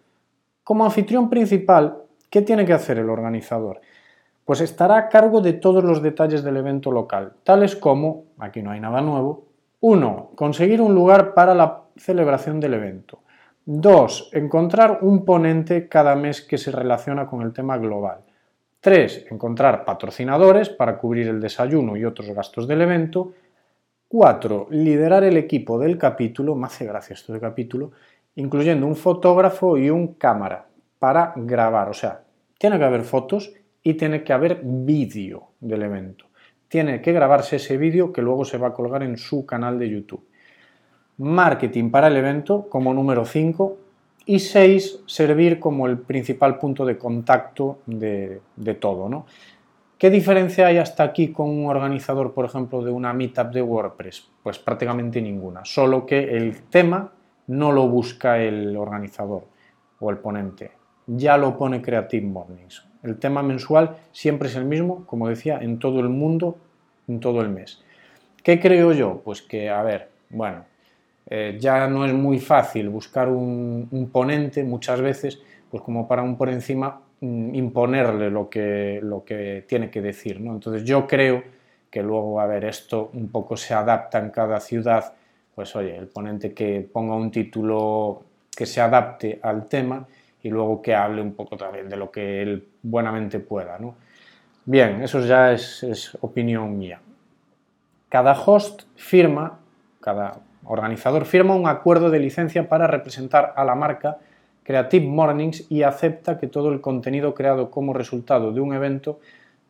Como 0.65 0.85
anfitrión 0.85 1.31
principal, 1.31 1.99
¿qué 2.29 2.43
tiene 2.43 2.65
que 2.65 2.73
hacer 2.73 2.99
el 2.99 3.09
organizador? 3.09 3.81
pues 4.45 4.61
estará 4.61 4.99
a 4.99 5.09
cargo 5.09 5.41
de 5.41 5.55
todos 5.55 5.85
los 5.85 6.03
detalles 6.03 6.43
del 6.43 6.57
evento 6.57 6.91
local, 6.91 7.35
tales 7.45 7.77
como, 7.77 8.25
aquí 8.39 8.63
no 8.63 8.73
hay 8.73 8.81
nada 8.81 9.01
nuevo, 9.01 9.45
1. 9.81 10.33
Conseguir 10.35 10.83
un 10.83 10.95
lugar 10.95 11.35
para 11.35 11.55
la 11.55 11.85
celebración 11.97 12.61
del 12.61 12.75
evento. 12.75 13.21
2. 13.67 14.31
Encontrar 14.35 14.99
un 15.01 15.25
ponente 15.25 15.89
cada 15.89 16.15
mes 16.17 16.43
que 16.43 16.59
se 16.59 16.71
relaciona 16.71 17.27
con 17.27 17.41
el 17.41 17.55
tema 17.55 17.79
global. 17.79 18.19
3. 18.81 19.29
Encontrar 19.31 19.87
patrocinadores 19.87 20.69
para 20.69 20.99
cubrir 20.99 21.29
el 21.29 21.41
desayuno 21.41 21.97
y 21.97 22.05
otros 22.05 22.29
gastos 22.31 22.69
del 22.69 22.83
evento. 22.83 23.33
4. 24.09 24.67
Liderar 24.71 25.25
el 25.25 25.39
equipo 25.39 25.79
del 25.79 25.97
capítulo, 25.97 26.55
me 26.55 26.67
hace 26.67 26.85
gracia 26.85 27.15
esto 27.15 27.33
de 27.33 27.41
capítulo, 27.41 27.93
incluyendo 28.35 28.87
un 28.87 28.97
fotógrafo 28.97 29.79
y 29.79 29.89
un 29.89 30.09
cámara 30.15 30.67
para 30.99 31.33
grabar. 31.35 31.89
O 31.89 31.95
sea, 31.95 32.21
tiene 32.59 32.79
que 32.79 32.85
haber 32.85 33.03
fotos 33.03 33.55
y 33.83 33.95
tiene 33.95 34.23
que 34.23 34.35
haber 34.35 34.61
vídeo 34.63 35.53
del 35.59 35.85
evento. 35.85 36.27
Tiene 36.69 37.01
que 37.01 37.13
grabarse 37.13 37.57
ese 37.57 37.79
vídeo 37.79 38.13
que 38.13 38.21
luego 38.21 38.45
se 38.45 38.59
va 38.59 38.69
a 38.69 38.75
colgar 38.75 39.03
en 39.03 39.17
su 39.17 39.47
canal 39.47 39.79
de 39.79 39.89
YouTube. 39.89 40.27
Marketing 41.19 41.91
para 41.91 42.09
el 42.09 42.17
evento 42.17 42.69
como 42.69 42.93
número 42.93 43.25
5 43.25 43.77
y 44.27 44.39
6 44.39 45.01
servir 45.07 45.61
como 45.61 45.87
el 45.87 45.99
principal 45.99 46.59
punto 46.59 46.85
de 46.85 46.99
contacto 46.99 47.79
de, 47.87 48.41
de 48.57 48.75
todo. 48.75 49.09
¿no? 49.09 49.27
¿Qué 49.99 50.11
diferencia 50.11 50.67
hay 50.67 50.79
hasta 50.79 51.03
aquí 51.03 51.29
con 51.29 51.49
un 51.49 51.67
organizador, 51.67 52.35
por 52.35 52.45
ejemplo, 52.45 52.83
de 52.83 52.91
una 52.91 53.13
meetup 53.13 53.53
de 53.53 53.63
WordPress? 53.63 54.29
Pues 54.43 54.59
prácticamente 54.59 55.23
ninguna, 55.23 55.65
solo 55.65 56.05
que 56.05 56.37
el 56.37 56.63
tema 56.65 57.13
no 57.47 57.73
lo 57.73 57.89
busca 57.89 58.39
el 58.39 58.77
organizador 58.77 59.45
o 60.01 60.11
el 60.11 60.19
ponente, 60.19 60.73
ya 61.07 61.37
lo 61.37 61.57
pone 61.57 61.81
Creative 61.81 62.27
Mornings. 62.27 62.85
El 63.03 63.19
tema 63.19 63.43
mensual 63.43 63.97
siempre 64.13 64.49
es 64.49 64.57
el 64.57 64.65
mismo, 64.65 65.07
como 65.07 65.29
decía, 65.29 65.59
en 65.61 65.79
todo 65.79 66.01
el 66.01 66.09
mundo, 66.09 66.59
en 67.07 67.21
todo 67.21 67.41
el 67.41 67.51
mes. 67.51 67.83
¿Qué 68.43 68.61
creo 68.61 68.93
yo? 68.93 69.23
Pues 69.25 69.43
que, 69.43 69.71
a 69.71 69.83
ver, 69.83 70.11
bueno, 70.31 70.65
eh, 71.27 71.57
ya 71.59 71.87
no 71.89 72.05
es 72.05 72.13
muy 72.13 72.39
fácil 72.39 72.89
buscar 72.89 73.29
un, 73.29 74.11
ponente 74.13 74.63
muchas 74.65 75.01
veces, 75.01 75.41
pues 75.71 75.83
como 75.83 76.07
para 76.07 76.23
un 76.23 76.37
por 76.37 76.49
encima 76.49 77.01
mm, 77.21 77.55
imponerle 77.55 78.31
lo 78.31 78.49
que, 78.49 79.01
lo 79.03 79.25
que 79.25 79.65
tiene 79.69 79.91
que 79.91 80.01
decir. 80.03 80.41
¿no? 80.41 80.53
Entonces 80.53 80.85
yo 80.85 81.07
creo 81.07 81.43
que 81.91 82.03
luego, 82.03 82.41
a 82.41 82.47
ver, 82.47 82.65
esto 82.65 83.11
un 83.15 83.29
poco 83.29 83.57
se 83.57 83.73
adapta 83.73 84.19
en 84.19 84.31
cada 84.31 84.61
ciudad, 84.61 85.15
pues 85.55 85.75
oye, 85.77 85.97
el 85.97 86.09
ponente 86.09 86.53
que 86.53 86.89
ponga 86.93 87.15
un 87.15 87.31
título 87.31 88.23
que 88.55 88.67
se 88.67 88.81
adapte 88.81 89.39
al 89.43 89.69
tema 89.69 90.07
y 90.43 90.51
luego 90.51 90.83
que 90.83 90.95
hable 90.95 91.23
un 91.23 91.35
poco 91.35 91.57
también 91.57 91.89
de 91.89 91.97
lo 91.97 92.11
que 92.11 92.43
él 92.43 92.69
buenamente 92.83 93.41
pueda. 93.41 93.79
¿no? 93.79 93.95
Bien, 94.67 95.03
eso 95.03 95.21
ya 95.21 95.53
es, 95.53 96.17
opinión 96.21 96.79
mía. 96.79 97.01
Cada 98.09 98.33
host 98.33 98.83
firma, 98.97 99.59
cada 100.01 100.39
organizador 100.65 101.25
firma 101.25 101.55
un 101.55 101.69
acuerdo 101.69 102.11
de 102.11 102.19
licencia 102.19 102.69
para 102.69 102.87
representar 102.87 103.53
a 103.57 103.65
la 103.65 103.75
marca 103.75 104.19
Creative 104.63 105.07
Mornings 105.07 105.71
y 105.71 105.83
acepta 105.83 106.39
que 106.39 106.47
todo 106.47 106.73
el 106.73 106.81
contenido 106.81 107.35
creado 107.35 107.71
como 107.71 107.93
resultado 107.93 108.53
de 108.53 108.61
un 108.61 108.75
evento 108.75 109.21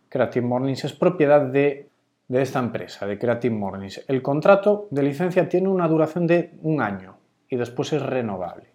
Creative 0.09 0.47
Mornings 0.47 0.85
es 0.85 0.93
propiedad 0.93 1.41
de, 1.41 1.89
de, 2.29 2.43
esta 2.43 2.61
empresa, 2.61 3.07
de 3.07 3.19
Creative 3.19 3.55
Mornings. 3.55 4.05
El 4.07 4.23
contrato 4.23 4.87
de 4.91 5.03
licencia 5.03 5.49
tiene 5.49 5.69
una 5.69 5.89
duración 5.89 6.27
de 6.27 6.53
un 6.63 6.81
año 6.81 7.17
y 7.49 7.57
después 7.57 7.93
es 7.93 8.03
renovable. 8.03 8.75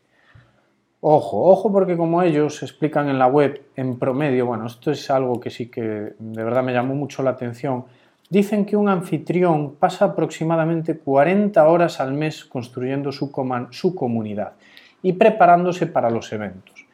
Ojo, 1.02 1.50
ojo 1.50 1.72
porque 1.72 1.96
como 1.96 2.22
ellos 2.22 2.62
explican 2.62 3.08
en 3.08 3.18
la 3.18 3.28
web, 3.28 3.62
en 3.78 3.98
promedio, 3.98 4.46
bueno, 4.46 4.66
esto 4.68 4.92
es 4.92 5.10
algo 5.10 5.40
que 5.40 5.50
sí 5.50 5.70
que 5.72 5.82
de 5.82 6.44
verdad 6.44 6.62
me 6.62 6.74
llamó 6.74 6.94
mucho 6.94 7.24
la 7.24 7.30
atención, 7.30 7.86
dicen 8.30 8.66
que 8.66 8.78
un 8.78 8.90
anfitrión 8.90 9.76
pasa 9.76 10.06
aproximadamente 10.06 10.98
40 10.98 11.68
horas 11.68 12.00
al 12.00 12.14
mes 12.14 12.46
construyendo 12.46 13.12
su, 13.12 13.32
su 13.72 13.96
comunidad 13.96 14.54
y 15.02 15.14
preparándose 15.14 15.88
para 15.88 16.10
los 16.10 16.32
eventos. 16.32 16.86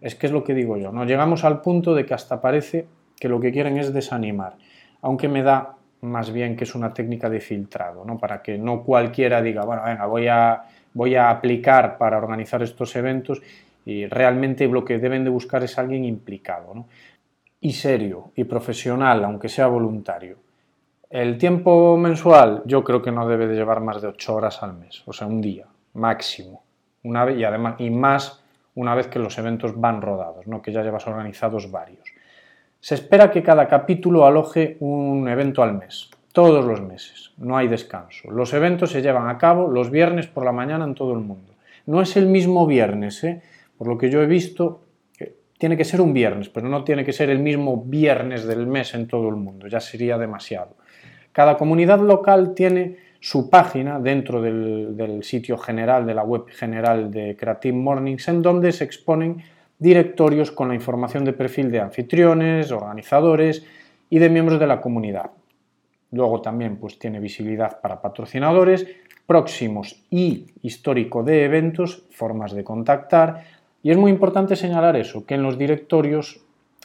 Es 0.00 0.14
que 0.14 0.26
es 0.26 0.32
lo 0.32 0.44
que 0.44 0.54
digo 0.54 0.76
yo, 0.76 0.92
¿no? 0.92 1.04
Llegamos 1.04 1.44
al 1.44 1.60
punto 1.60 1.94
de 1.94 2.06
que 2.06 2.14
hasta 2.14 2.40
parece 2.40 2.86
que 3.18 3.28
lo 3.28 3.40
que 3.40 3.50
quieren 3.50 3.78
es 3.78 3.92
desanimar, 3.92 4.56
aunque 5.02 5.28
me 5.28 5.42
da 5.42 5.74
más 6.02 6.32
bien 6.32 6.54
que 6.54 6.62
es 6.62 6.76
una 6.76 6.94
técnica 6.94 7.28
de 7.28 7.40
filtrado, 7.40 8.04
¿no? 8.04 8.18
Para 8.18 8.40
que 8.42 8.56
no 8.58 8.84
cualquiera 8.84 9.42
diga, 9.42 9.64
bueno, 9.64 9.82
venga, 9.84 10.06
voy 10.06 10.28
a 10.28 10.62
voy 10.94 11.14
a 11.14 11.30
aplicar 11.30 11.98
para 11.98 12.18
organizar 12.18 12.62
estos 12.62 12.94
eventos 12.96 13.40
y 13.84 14.06
realmente 14.06 14.66
lo 14.66 14.84
que 14.84 14.98
deben 14.98 15.24
de 15.24 15.30
buscar 15.30 15.62
es 15.62 15.78
alguien 15.78 16.04
implicado 16.04 16.86
y 17.60 17.72
serio 17.72 18.32
y 18.36 18.44
profesional, 18.44 19.24
aunque 19.24 19.48
sea 19.48 19.66
voluntario. 19.66 20.47
El 21.10 21.38
tiempo 21.38 21.96
mensual 21.96 22.62
yo 22.66 22.84
creo 22.84 23.00
que 23.00 23.10
no 23.10 23.26
debe 23.26 23.46
de 23.46 23.54
llevar 23.54 23.80
más 23.80 24.02
de 24.02 24.08
ocho 24.08 24.34
horas 24.34 24.62
al 24.62 24.74
mes, 24.74 25.02
o 25.06 25.12
sea, 25.12 25.26
un 25.26 25.40
día 25.40 25.66
máximo. 25.94 26.62
Una 27.02 27.24
vez, 27.24 27.38
y 27.38 27.44
además 27.44 27.76
y 27.78 27.88
más 27.90 28.44
una 28.74 28.94
vez 28.94 29.08
que 29.08 29.18
los 29.18 29.38
eventos 29.38 29.80
van 29.80 30.02
rodados, 30.02 30.46
¿no? 30.46 30.60
que 30.60 30.70
ya 30.70 30.82
llevas 30.82 31.06
organizados 31.06 31.70
varios. 31.70 32.04
Se 32.80 32.94
espera 32.94 33.30
que 33.30 33.42
cada 33.42 33.66
capítulo 33.66 34.26
aloje 34.26 34.76
un 34.80 35.26
evento 35.28 35.62
al 35.62 35.74
mes 35.74 36.10
todos 36.32 36.64
los 36.64 36.80
meses, 36.80 37.32
no 37.38 37.56
hay 37.56 37.66
descanso. 37.66 38.30
Los 38.30 38.52
eventos 38.52 38.92
se 38.92 39.02
llevan 39.02 39.28
a 39.28 39.38
cabo 39.38 39.66
los 39.66 39.90
viernes 39.90 40.28
por 40.28 40.44
la 40.44 40.52
mañana 40.52 40.84
en 40.84 40.94
todo 40.94 41.12
el 41.12 41.18
mundo. 41.18 41.54
No 41.86 42.00
es 42.00 42.16
el 42.16 42.26
mismo 42.26 42.64
viernes, 42.64 43.24
¿eh? 43.24 43.42
por 43.76 43.88
lo 43.88 43.98
que 43.98 44.08
yo 44.08 44.22
he 44.22 44.26
visto, 44.26 44.82
tiene 45.58 45.76
que 45.76 45.84
ser 45.84 46.00
un 46.00 46.12
viernes, 46.12 46.48
pero 46.48 46.68
no 46.68 46.84
tiene 46.84 47.04
que 47.04 47.12
ser 47.12 47.30
el 47.30 47.40
mismo 47.40 47.82
viernes 47.84 48.46
del 48.46 48.68
mes 48.68 48.94
en 48.94 49.08
todo 49.08 49.28
el 49.28 49.34
mundo, 49.34 49.66
ya 49.66 49.80
sería 49.80 50.16
demasiado. 50.16 50.76
Cada 51.38 51.56
comunidad 51.56 52.00
local 52.00 52.52
tiene 52.52 52.96
su 53.20 53.48
página 53.48 54.00
dentro 54.00 54.42
del, 54.42 55.20
sitio 55.22 55.56
general, 55.56 56.04
de 56.04 56.12
la 56.12 56.24
web 56.24 56.48
general 56.48 57.12
de 57.12 57.36
Creative 57.36 57.78
Mornings, 57.78 58.26
en 58.26 58.42
donde 58.42 58.72
se 58.72 58.82
exponen 58.82 59.40
directorios 59.78 60.50
con 60.50 60.66
la 60.66 60.74
información 60.74 61.24
de 61.24 61.32
perfil 61.32 61.70
de 61.70 61.78
anfitriones, 61.78 62.72
organizadores 62.72 63.64
y 64.10 64.18
de 64.18 64.28
miembros 64.28 64.58
de 64.58 64.66
la 64.66 64.80
comunidad. 64.80 65.30
Luego 66.10 66.40
también 66.40 66.76
pues, 66.76 66.98
tiene 66.98 67.20
visibilidad 67.20 67.80
para 67.80 68.02
patrocinadores, 68.02 68.84
próximos 69.24 70.04
y 70.10 70.44
histórico 70.62 71.22
de 71.22 71.44
eventos, 71.44 72.02
formas 72.10 72.50
de 72.50 72.64
contactar. 72.64 73.44
Y 73.80 73.92
es 73.92 73.96
muy 73.96 74.10
importante 74.10 74.56
señalar 74.56 74.96
eso, 74.96 75.24
que 75.24 75.36
en 75.36 75.44
los 75.44 75.56
directorios 75.56 76.40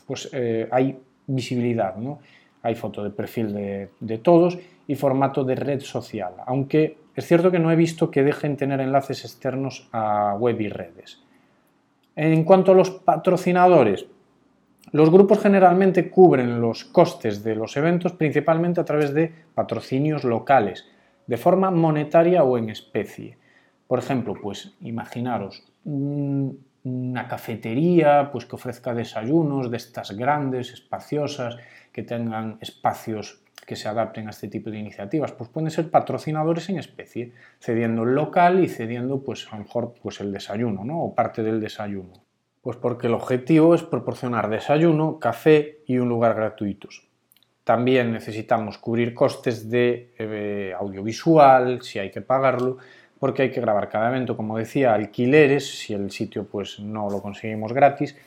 pues, 0.06 0.30
eh, 0.32 0.68
hay 0.70 1.00
visibilidad, 1.26 1.96
¿no? 1.96 2.20
Hay 2.64 2.76
foto 2.76 3.04
de 3.04 3.10
perfil 3.12 3.54
de, 3.54 4.18
todos 4.20 4.58
y 4.88 4.96
formato 4.96 5.44
de 5.44 5.56
red 5.56 5.82
social, 5.82 6.34
aunque 6.48 6.98
es 7.14 7.28
cierto 7.28 7.52
que 7.52 7.60
no 7.60 7.72
he 7.72 7.76
visto 7.76 8.10
que 8.10 8.24
dejen 8.24 8.58
tener 8.58 8.80
enlaces 8.80 9.24
externos 9.26 9.88
a 9.92 10.36
web 10.40 10.60
y 10.62 10.70
redes. 10.70 11.22
En 12.16 12.44
cuanto 12.44 12.72
a 12.72 12.76
los 12.76 12.90
patrocinadores, 12.90 14.08
los 14.92 15.10
grupos 15.10 15.40
generalmente 15.40 16.10
cubren 16.10 16.62
los 16.62 16.86
costes 16.86 17.44
de 17.44 17.56
los 17.56 17.76
eventos 17.78 18.14
principalmente 18.14 18.80
a 18.80 18.86
través 18.86 19.14
de 19.14 19.32
patrocinios 19.54 20.24
locales, 20.24 20.86
de 21.28 21.38
forma 21.38 21.70
monetaria 21.72 22.44
o 22.44 22.58
en 22.58 22.70
especie. 22.70 23.38
Por 23.88 24.00
ejemplo, 24.00 24.36
pues 24.42 24.74
imaginaros, 24.82 25.64
una 25.84 27.28
cafetería 27.28 28.30
pues 28.32 28.46
que 28.46 28.56
ofrezca 28.56 28.94
desayunos 28.94 29.72
de 29.72 29.78
estas 29.78 30.12
grandes, 30.12 30.72
espaciosas, 30.72 31.58
que 31.94 32.04
tengan 32.04 32.58
espacios 32.60 33.44
que 33.66 33.76
se 33.76 33.88
adapten 33.88 34.28
a 34.28 34.32
este 34.32 34.48
tipo 34.48 34.70
de 34.70 34.80
iniciativas, 34.80 35.32
pues 35.32 35.50
pueden 35.50 35.72
ser 35.72 35.90
patrocinadores 35.90 36.70
en 36.70 36.80
especie, 36.80 37.32
cediendo 37.60 38.04
el 38.04 38.14
local 38.14 38.64
y 38.64 38.68
cediendo 38.68 39.24
pues 39.24 39.48
a 39.52 39.58
lo 39.58 39.64
mejor 39.64 39.94
pues 40.02 40.20
el 40.20 40.34
desayuno, 40.34 40.84
¿no? 40.84 41.02
o 41.02 41.16
parte 41.16 41.44
del 41.44 41.62
desayuno. 41.62 42.12
Pues 42.62 42.78
porque 42.78 43.08
el 43.08 43.14
objetivo 43.14 43.76
es 43.76 43.84
proporcionar 43.84 44.50
desayuno, 44.50 45.20
café 45.20 45.80
y 45.86 45.98
un 45.98 46.10
lugar 46.10 46.36
gratuitos. 46.36 47.08
También 47.64 48.12
necesitamos 48.12 48.78
cubrir 48.78 49.14
costes 49.14 49.70
de 49.70 50.14
eh, 50.18 50.74
audiovisual, 50.78 51.82
si 51.82 52.00
hay 52.00 52.12
que 52.12 52.22
pagarlo, 52.22 52.78
porque 53.20 53.44
hay 53.44 53.52
que 53.52 53.62
grabar 53.62 53.88
cada 53.88 54.10
evento, 54.10 54.36
como 54.36 54.58
decía, 54.58 54.94
alquileres, 54.94 55.80
si 55.80 55.94
el 55.94 56.12
sitio 56.12 56.46
pues 56.46 56.80
no 56.80 57.10
lo 57.10 57.22
conseguimos 57.22 57.72
gratis. 57.72 58.18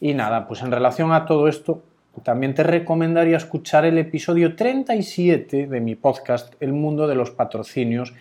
Y 0.00 0.12
nada, 0.12 0.46
pues 0.46 0.60
en 0.60 0.70
relación 0.70 1.12
a 1.12 1.24
todo 1.24 1.48
esto, 1.48 1.82
también 2.22 2.54
te 2.54 2.62
recomendaría 2.62 3.36
escuchar 3.36 3.84
el 3.84 3.98
episodio 3.98 4.54
37 4.54 5.66
de 5.66 5.80
mi 5.80 5.94
podcast 5.94 6.54
El 6.60 6.72
mundo 6.72 7.06
de 7.06 7.14
los 7.14 7.30
patrocinios, 7.30 8.14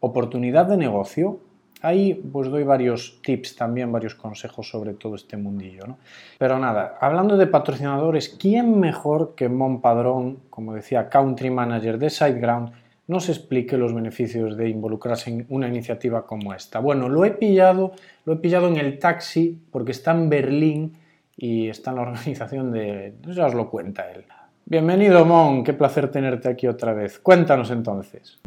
oportunidad 0.00 0.66
de 0.66 0.76
negocio. 0.76 1.40
Ahí 1.80 2.14
pues 2.14 2.48
doy 2.48 2.62
varios 2.62 3.20
tips 3.22 3.56
también, 3.56 3.90
varios 3.90 4.14
consejos 4.14 4.68
sobre 4.68 4.94
todo 4.94 5.16
este 5.16 5.36
mundillo. 5.36 5.86
¿no? 5.86 5.98
Pero 6.38 6.58
nada, 6.58 6.96
hablando 7.00 7.36
de 7.36 7.48
patrocinadores, 7.48 8.28
¿quién 8.28 8.78
mejor 8.78 9.34
que 9.34 9.48
Mon 9.48 9.80
Padrón, 9.80 10.38
como 10.48 10.74
decía, 10.74 11.08
Country 11.08 11.50
Manager 11.50 11.98
de 11.98 12.10
SiteGround, 12.10 12.72
nos 13.08 13.28
explique 13.28 13.76
los 13.76 13.92
beneficios 13.92 14.56
de 14.56 14.68
involucrarse 14.68 15.30
en 15.30 15.46
una 15.48 15.66
iniciativa 15.66 16.24
como 16.24 16.54
esta. 16.54 16.78
Bueno, 16.78 17.08
lo 17.08 17.24
he 17.24 17.32
pillado, 17.32 17.92
lo 18.24 18.34
he 18.34 18.36
pillado 18.36 18.68
en 18.68 18.76
el 18.76 18.98
taxi 18.98 19.60
porque 19.70 19.92
está 19.92 20.12
en 20.12 20.28
Berlín 20.28 20.92
y 21.36 21.68
está 21.68 21.90
en 21.90 21.96
la 21.96 22.02
organización 22.02 22.72
de... 22.72 23.14
Ya 23.26 23.46
os 23.46 23.54
lo 23.54 23.70
cuenta 23.70 24.10
él. 24.10 24.24
Bienvenido, 24.64 25.24
Mon, 25.24 25.64
qué 25.64 25.72
placer 25.72 26.10
tenerte 26.10 26.48
aquí 26.48 26.66
otra 26.66 26.92
vez. 26.92 27.18
Cuéntanos 27.18 27.70
entonces. 27.70 28.38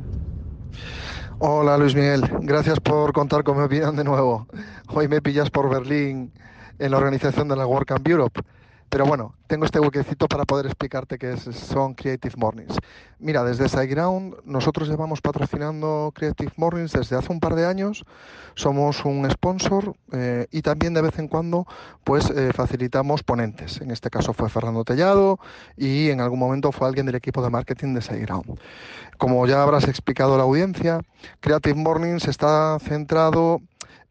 Hola 1.39 1.77
Luis 1.77 1.93
Miguel, 1.93 2.21
gracias 2.41 2.79
por 2.79 3.11
contar 3.11 3.43
con 3.43 3.57
mi 3.57 3.63
opinión 3.63 3.95
de 3.97 4.05
nuevo. 4.05 4.47
Hoy 4.87 5.09
me 5.09 5.21
pillas 5.21 5.49
por 5.49 5.69
Berlín 5.69 6.31
en 6.79 6.91
la 6.91 6.97
organización 6.97 7.49
de 7.49 7.57
la 7.57 7.67
WordCamp 7.67 8.07
Europe. 8.07 8.41
Pero 8.89 9.05
bueno, 9.05 9.35
tengo 9.47 9.65
este 9.65 9.79
huequecito 9.79 10.27
para 10.27 10.45
poder 10.45 10.67
explicarte 10.67 11.17
qué 11.17 11.35
son 11.37 11.95
Creative 11.95 12.35
Mornings. 12.37 12.77
Mira, 13.19 13.43
desde 13.43 13.67
SiteGround 13.67 14.35
nosotros 14.45 14.87
llevamos 14.87 15.21
patrocinando 15.21 16.11
Creative 16.15 16.51
Mornings 16.55 16.93
desde 16.93 17.17
hace 17.17 17.31
un 17.31 17.39
par 17.39 17.55
de 17.55 17.65
años. 17.65 18.05
Somos 18.53 19.03
un 19.03 19.29
sponsor 19.29 19.95
eh, 20.13 20.47
y 20.51 20.61
también 20.61 20.93
de 20.93 21.01
vez 21.01 21.17
en 21.19 21.27
cuando 21.27 21.65
pues 22.03 22.29
eh, 22.29 22.51
facilitamos 22.53 23.23
ponentes. 23.23 23.81
En 23.81 23.91
este 23.91 24.09
caso 24.09 24.33
fue 24.33 24.49
Fernando 24.49 24.83
Tellado 24.83 25.39
y 25.75 26.09
en 26.09 26.21
algún 26.21 26.39
momento 26.39 26.71
fue 26.71 26.87
alguien 26.87 27.05
del 27.05 27.15
equipo 27.15 27.41
de 27.41 27.49
marketing 27.49 27.95
de 27.95 28.01
SiteGround. 28.01 28.59
Como 29.17 29.45
ya 29.47 29.63
habrás 29.63 29.87
explicado 29.87 30.37
la 30.37 30.43
audiencia, 30.43 31.01
Creative 31.39 31.75
Mornings 31.75 32.27
está 32.27 32.77
centrado 32.79 33.61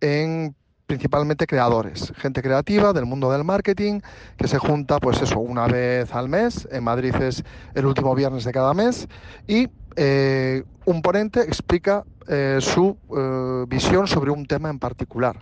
en 0.01 0.55
principalmente 0.87 1.47
creadores, 1.47 2.13
gente 2.17 2.43
creativa 2.43 2.93
del 2.93 3.07
mundo 3.07 3.31
del 3.31 3.45
marketing 3.45 4.01
que 4.37 4.49
se 4.49 4.59
junta 4.59 4.99
pues 4.99 5.21
eso 5.23 5.39
una 5.39 5.67
vez 5.67 6.13
al 6.15 6.29
mes, 6.29 6.69
en 6.71 6.85
Madrid 6.85 7.15
es 7.17 7.43
el 7.75 7.87
último 7.87 8.15
viernes 8.15 8.45
de 8.45 8.53
cada 8.53 8.75
mes 8.75 9.09
y 9.47 9.69
eh, 9.97 10.63
un 10.85 11.03
ponente 11.03 11.41
explica 11.41 12.05
eh, 12.29 12.59
su 12.61 12.99
eh, 13.17 13.65
visión 13.69 14.07
sobre 14.07 14.31
un 14.31 14.47
tema 14.47 14.69
en 14.71 14.79
particular. 14.79 15.39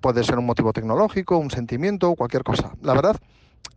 Puede 0.00 0.22
ser 0.24 0.38
un 0.38 0.44
motivo 0.44 0.72
tecnológico, 0.72 1.38
un 1.38 1.50
sentimiento, 1.50 2.14
cualquier 2.14 2.42
cosa. 2.42 2.72
La 2.82 2.92
verdad 2.92 3.16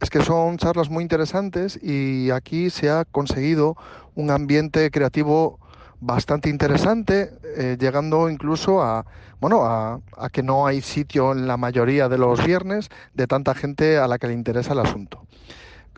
es 0.01 0.10
que 0.10 0.21
son 0.21 0.57
charlas 0.57 0.89
muy 0.89 1.03
interesantes 1.03 1.79
y 1.81 2.31
aquí 2.31 2.69
se 2.69 2.89
ha 2.89 3.05
conseguido 3.05 3.77
un 4.15 4.29
ambiente 4.29 4.91
creativo 4.91 5.60
bastante 6.01 6.50
interesante, 6.50 7.31
eh, 7.55 7.77
llegando 7.79 8.29
incluso 8.29 8.81
a, 8.81 9.05
bueno, 9.39 9.63
a, 9.63 10.02
que 10.32 10.43
no 10.43 10.67
hay 10.67 10.82
sitio 10.82 11.32
en 11.32 11.47
la 11.47 11.58
mayoría 11.58 12.10
de 12.10 12.17
los 12.17 12.43
viernes 12.43 12.89
de 13.13 13.28
tanta 13.28 13.54
gente 13.54 13.97
a 13.97 14.08
la 14.08 14.17
que 14.17 14.28
le 14.28 14.34
interesa 14.34 14.73
el 14.73 14.80
asunto. 14.80 15.26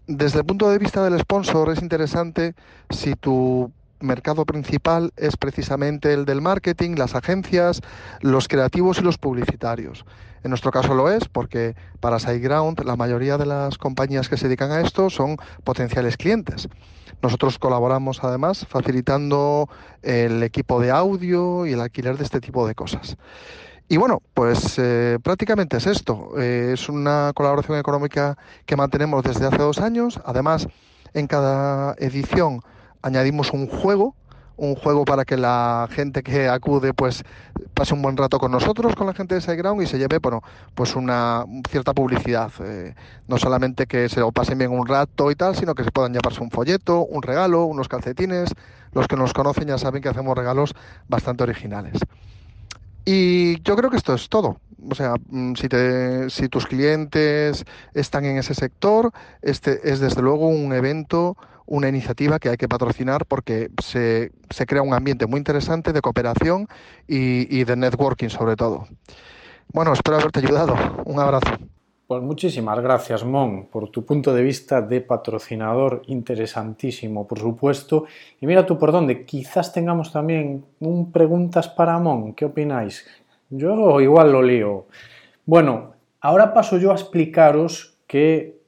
Desde 0.05 0.39
el 0.39 0.45
punto 0.45 0.69
de 0.69 0.77
vista 0.77 1.03
del 1.03 1.17
sponsor 1.19 1.71
es 1.71 1.81
interesante 1.81 2.53
si 2.89 3.15
tu 3.15 3.71
mercado 4.03 4.45
principal 4.45 5.11
es 5.17 5.37
precisamente 5.37 6.13
el 6.13 6.25
del 6.25 6.41
marketing, 6.41 6.95
las 6.97 7.15
agencias, 7.15 7.81
los 8.21 8.47
creativos 8.47 8.99
y 8.99 9.01
los 9.01 9.17
publicitarios. 9.17 10.05
En 10.43 10.49
nuestro 10.49 10.71
caso 10.71 10.93
lo 10.93 11.09
es 11.09 11.27
porque 11.29 11.75
para 12.01 12.19
SiteGround 12.19 12.83
la 12.83 12.97
mayoría 12.97 13.37
de 13.37 13.45
las 13.45 13.77
compañías 13.77 14.27
que 14.27 14.37
se 14.37 14.47
dedican 14.47 14.71
a 14.71 14.81
esto 14.81 15.09
son 15.09 15.37
potenciales 15.63 16.17
clientes. 16.17 16.67
Nosotros 17.21 17.57
colaboramos 17.57 18.21
además 18.23 18.65
facilitando 18.69 19.69
el 20.01 20.43
equipo 20.43 20.81
de 20.81 20.91
audio 20.91 21.65
y 21.65 21.71
el 21.71 21.79
alquiler 21.79 22.17
de 22.17 22.25
este 22.25 22.41
tipo 22.41 22.67
de 22.67 22.75
cosas. 22.75 23.15
Y 23.87 23.97
bueno, 23.97 24.21
pues 24.33 24.77
eh, 24.77 25.19
prácticamente 25.23 25.77
es 25.77 25.87
esto. 25.87 26.31
Eh, 26.37 26.71
es 26.73 26.89
una 26.89 27.31
colaboración 27.33 27.77
económica 27.77 28.37
que 28.65 28.75
mantenemos 28.75 29.23
desde 29.23 29.45
hace 29.45 29.57
dos 29.57 29.79
años. 29.79 30.19
Además, 30.25 30.67
en 31.13 31.27
cada 31.27 31.95
edición 31.99 32.61
añadimos 33.03 33.53
un 33.53 33.67
juego 33.67 34.15
un 34.55 34.75
juego 34.75 35.05
para 35.05 35.25
que 35.25 35.37
la 35.37 35.87
gente 35.91 36.21
que 36.23 36.47
acude 36.47 36.93
pues 36.93 37.23
pase 37.73 37.93
un 37.93 38.01
buen 38.01 38.17
rato 38.17 38.37
con 38.39 38.51
nosotros, 38.51 38.95
con 38.95 39.07
la 39.07 39.13
gente 39.13 39.35
de 39.35 39.41
SiteGround 39.41 39.81
y 39.81 39.87
se 39.87 39.97
lleve 39.97 40.19
bueno, 40.19 40.41
pues 40.75 40.95
una 40.95 41.45
cierta 41.69 41.93
publicidad. 41.93 42.51
Eh, 42.61 42.93
no 43.27 43.37
solamente 43.37 43.87
que 43.87 44.09
se 44.09 44.19
lo 44.19 44.31
pasen 44.31 44.57
bien 44.57 44.71
un 44.71 44.87
rato 44.87 45.31
y 45.31 45.35
tal, 45.35 45.55
sino 45.55 45.73
que 45.73 45.83
se 45.83 45.91
puedan 45.91 46.13
llevarse 46.13 46.41
un 46.41 46.51
folleto, 46.51 47.03
un 47.05 47.21
regalo, 47.21 47.65
unos 47.65 47.87
calcetines. 47.87 48.53
Los 48.93 49.07
que 49.07 49.15
nos 49.15 49.33
conocen 49.33 49.67
ya 49.67 49.77
saben 49.79 50.03
que 50.03 50.09
hacemos 50.09 50.37
regalos 50.37 50.75
bastante 51.07 51.43
originales. 51.43 51.99
Y 53.05 53.61
yo 53.63 53.75
creo 53.75 53.89
que 53.89 53.97
esto 53.97 54.13
es 54.13 54.29
todo. 54.29 54.59
O 54.89 54.95
sea, 54.95 55.15
mm, 55.29 55.55
si, 55.55 55.69
te, 55.69 56.29
si 56.29 56.49
tus 56.49 56.65
clientes 56.65 57.65
están 57.93 58.25
en 58.25 58.37
ese 58.37 58.53
sector, 58.53 59.11
este 59.41 59.91
es 59.91 59.99
desde 59.99 60.21
luego 60.21 60.47
un 60.47 60.73
evento 60.73 61.37
una 61.65 61.87
iniciativa 61.87 62.39
que 62.39 62.49
hay 62.49 62.57
que 62.57 62.67
patrocinar 62.67 63.25
porque 63.25 63.69
se, 63.81 64.31
crea 64.67 64.81
un 64.81 64.93
ambiente 64.93 65.27
muy 65.27 65.37
interesante 65.37 65.93
de 65.93 66.01
cooperación 66.01 66.67
y 67.07 67.63
de 67.63 67.75
networking 67.77 68.27
sobre 68.27 68.57
todo. 68.57 68.85
Bueno, 69.73 69.93
espero 69.93 70.17
haberte 70.17 70.39
ayudado. 70.39 70.75
Un 71.05 71.19
abrazo. 71.19 71.57
Pues 72.05 72.21
muchísimas 72.21 72.81
gracias, 72.81 73.23
Mon, 73.23 73.67
por 73.67 73.89
tu 73.89 74.05
punto 74.05 74.33
de 74.33 74.43
vista 74.43 74.81
de 74.81 74.99
patrocinador 74.99 76.01
interesantísimo, 76.07 77.25
por 77.25 77.39
supuesto. 77.39 78.05
Y 78.41 78.45
mira 78.45 78.65
tú 78.65 78.77
por 78.77 78.91
dónde, 78.91 79.23
quizás 79.23 79.71
tengamos 79.71 80.11
también 80.11 80.65
un 80.81 81.13
preguntas 81.13 81.69
para 81.69 81.97
Mon. 81.99 82.33
¿Qué 82.33 82.43
opináis? 82.43 83.07
Yo 83.49 84.01
igual 84.01 84.33
lo 84.33 84.41
lío. 84.41 84.87
Bueno, 85.45 85.93
ahora 86.19 86.53
paso 86.53 86.77
yo 86.77 86.91
a 86.91 86.95
explicaros 86.95 87.97
que 88.05 88.61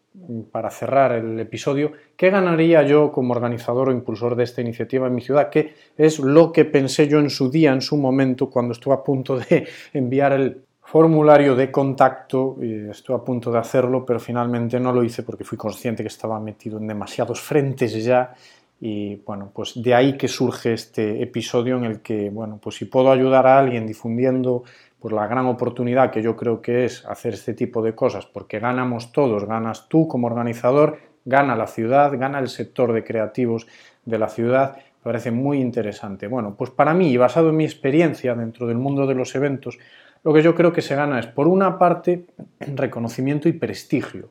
para 0.52 0.72
cerrar 0.72 1.12
el 1.12 1.40
episodio, 1.40 1.92
¿qué 2.16 2.30
ganaría 2.30 2.84
yo 2.84 3.12
como 3.12 3.34
organizador 3.34 3.90
o 3.90 3.92
impulsor 3.92 4.36
de 4.36 4.44
esta 4.44 4.62
iniciativa 4.62 5.08
en 5.08 5.16
mi 5.16 5.22
ciudad? 5.22 5.50
¿Qué 5.50 5.74
es 5.98 6.20
lo 6.20 6.52
que 6.52 6.66
pensé 6.66 7.08
yo 7.08 7.20
en 7.20 7.30
su 7.30 7.52
día, 7.52 7.74
en 7.74 7.82
su 7.82 7.98
momento, 7.98 8.50
cuando 8.50 8.72
estuve 8.72 8.94
a 8.94 9.04
punto 9.04 9.38
de 9.38 9.68
enviar 9.94 10.34
el 10.34 10.65
formulario 10.86 11.56
de 11.56 11.72
contacto? 11.72 12.58
Y 12.62 12.90
estuve 12.90 13.18
a 13.18 13.24
punto 13.24 13.52
de 13.52 13.60
hacerlo, 13.60 14.06
pero 14.06 14.20
finalmente 14.20 14.80
no 14.80 14.94
lo 14.94 15.04
hice 15.04 15.24
porque 15.24 15.44
fui 15.44 15.58
consciente 15.58 16.04
que 16.04 16.08
estaba 16.08 16.40
metido 16.40 16.78
en 16.78 16.88
demasiados 16.88 17.42
frentes 17.42 18.04
ya. 18.04 18.34
Y 18.80 19.16
bueno, 19.26 19.52
pues 19.54 19.82
de 19.82 19.94
ahí 19.94 20.18
que 20.18 20.28
surge 20.28 20.74
este 20.74 21.22
episodio 21.22 21.78
en 21.78 21.86
el 21.86 22.02
que, 22.02 22.30
bueno, 22.30 22.60
pues 22.62 22.76
si 22.76 22.86
puedo 22.86 23.12
ayudar 23.12 23.48
a 23.48 23.58
alguien 23.58 23.88
difundiendo 23.88 24.64
por 25.00 25.14
la 25.14 25.28
gran 25.28 25.46
oportunidad 25.46 26.12
que 26.12 26.22
yo 26.22 26.36
creo 26.36 26.62
que 26.62 26.86
es 26.86 27.06
hacer 27.06 27.36
este 27.36 27.54
tipo 27.54 27.82
de 27.82 27.94
cosas, 27.94 28.26
porque 28.26 28.60
ganamos 28.60 29.12
todos, 29.12 29.46
ganas 29.46 29.88
tú 29.88 30.08
como 30.08 30.28
organizador, 30.28 30.98
gana 31.24 31.56
la 31.56 31.68
ciudad, 31.68 32.12
gana 32.18 32.40
el 32.40 32.50
sector 32.50 32.92
de 32.92 33.04
creativos 33.04 33.68
de 34.04 34.20
la 34.20 34.30
ciudad, 34.30 34.76
me 34.76 35.04
parece 35.04 35.32
muy 35.32 35.60
interesante. 35.60 36.28
Bueno, 36.28 36.56
pues 36.58 36.70
para 36.72 36.94
mí, 36.94 37.16
basado 37.18 37.50
en 37.50 37.58
mi 37.58 37.66
experiencia 37.66 38.34
dentro 38.36 38.68
del 38.68 38.78
mundo 38.78 39.06
de 39.06 39.16
los 39.16 39.36
eventos, 39.36 39.78
lo 40.26 40.34
que 40.34 40.42
yo 40.42 40.56
creo 40.56 40.74
que 40.74 40.82
se 40.82 40.96
gana 40.96 41.20
es, 41.20 41.28
por 41.28 41.48
una 41.48 41.78
parte, 41.78 42.26
reconocimiento 42.60 43.48
y 43.48 43.54
prestigio. 43.54 44.30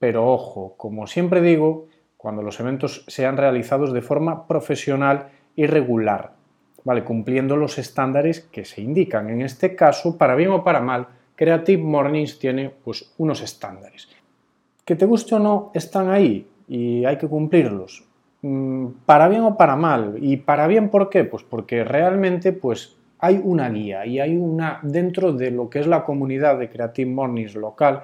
Pero 0.00 0.26
ojo, 0.26 0.74
como 0.76 1.06
siempre 1.06 1.40
digo, 1.40 1.86
cuando 2.16 2.42
los 2.42 2.58
eventos 2.58 3.04
sean 3.06 3.36
realizados 3.36 3.92
de 3.92 4.02
forma 4.02 4.48
profesional 4.48 5.28
y 5.54 5.66
regular, 5.66 6.32
¿vale? 6.82 7.04
cumpliendo 7.04 7.56
los 7.56 7.78
estándares 7.78 8.40
que 8.40 8.64
se 8.64 8.82
indican. 8.82 9.30
En 9.30 9.42
este 9.42 9.76
caso, 9.76 10.18
para 10.18 10.34
bien 10.34 10.50
o 10.50 10.64
para 10.64 10.80
mal, 10.80 11.06
Creative 11.36 11.80
Mornings 11.80 12.40
tiene 12.40 12.70
pues, 12.70 13.14
unos 13.18 13.42
estándares. 13.42 14.08
Que 14.84 14.96
te 14.96 15.06
guste 15.06 15.36
o 15.36 15.38
no, 15.38 15.70
están 15.72 16.10
ahí 16.10 16.48
y 16.66 17.04
hay 17.04 17.16
que 17.16 17.28
cumplirlos. 17.28 18.04
Mm, 18.40 18.86
para 19.06 19.28
bien 19.28 19.42
o 19.42 19.56
para 19.56 19.76
mal. 19.76 20.16
¿Y 20.20 20.38
para 20.38 20.66
bien 20.66 20.88
por 20.88 21.08
qué? 21.10 21.22
Pues 21.22 21.44
porque 21.44 21.84
realmente 21.84 22.52
pues, 22.52 22.96
hay 23.24 23.40
una 23.42 23.70
guía 23.70 24.04
y 24.04 24.18
hay 24.18 24.36
una 24.36 24.80
dentro 24.82 25.32
de 25.32 25.52
lo 25.52 25.70
que 25.70 25.78
es 25.78 25.86
la 25.86 26.04
comunidad 26.04 26.58
de 26.58 26.68
Creative 26.68 27.08
Mornings 27.08 27.54
local, 27.54 28.02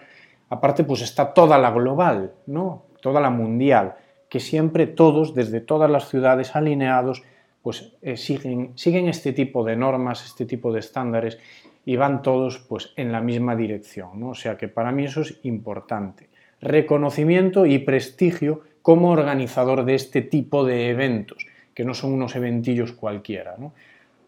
aparte 0.48 0.85
pues 0.85 1.02
está 1.02 1.35
toda 1.35 1.59
la 1.59 1.72
global, 1.72 2.35
¿no? 2.46 2.85
Toda 3.02 3.20
la 3.20 3.28
mundial, 3.28 3.96
que 4.28 4.38
siempre 4.38 4.87
todos, 4.87 5.35
desde 5.35 5.61
todas 5.61 5.90
las 5.90 6.09
ciudades 6.09 6.54
alineados, 6.54 7.24
pues 7.62 7.96
eh, 8.00 8.16
siguen, 8.16 8.70
siguen 8.76 9.09
este 9.09 9.33
tipo 9.33 9.64
de 9.64 9.74
normas, 9.74 10.24
este 10.24 10.46
tipo 10.46 10.72
de 10.72 10.78
estándares 10.78 11.37
y 11.85 11.96
van 11.96 12.22
todos 12.22 12.61
pues 12.61 12.92
en 12.94 13.11
la 13.11 13.20
misma 13.20 13.57
dirección, 13.57 14.20
¿no? 14.20 14.28
O 14.31 14.35
sea 14.37 14.57
que 14.57 14.68
para 14.68 14.92
mí 14.92 15.07
eso 15.07 15.22
es 15.22 15.40
importante. 15.42 16.28
Reconocimiento 16.61 17.66
y 17.66 17.81
prestigio 17.81 18.62
como 18.83 19.11
organizador 19.11 19.85
de 19.85 19.96
este 19.96 20.22
tipo 20.22 20.64
de 20.64 20.90
eventos, 20.90 21.44
que 21.74 21.85
no 21.85 21.92
son 21.92 22.12
unos 22.12 22.37
eventillos 22.37 22.92
cualquiera. 22.92 23.57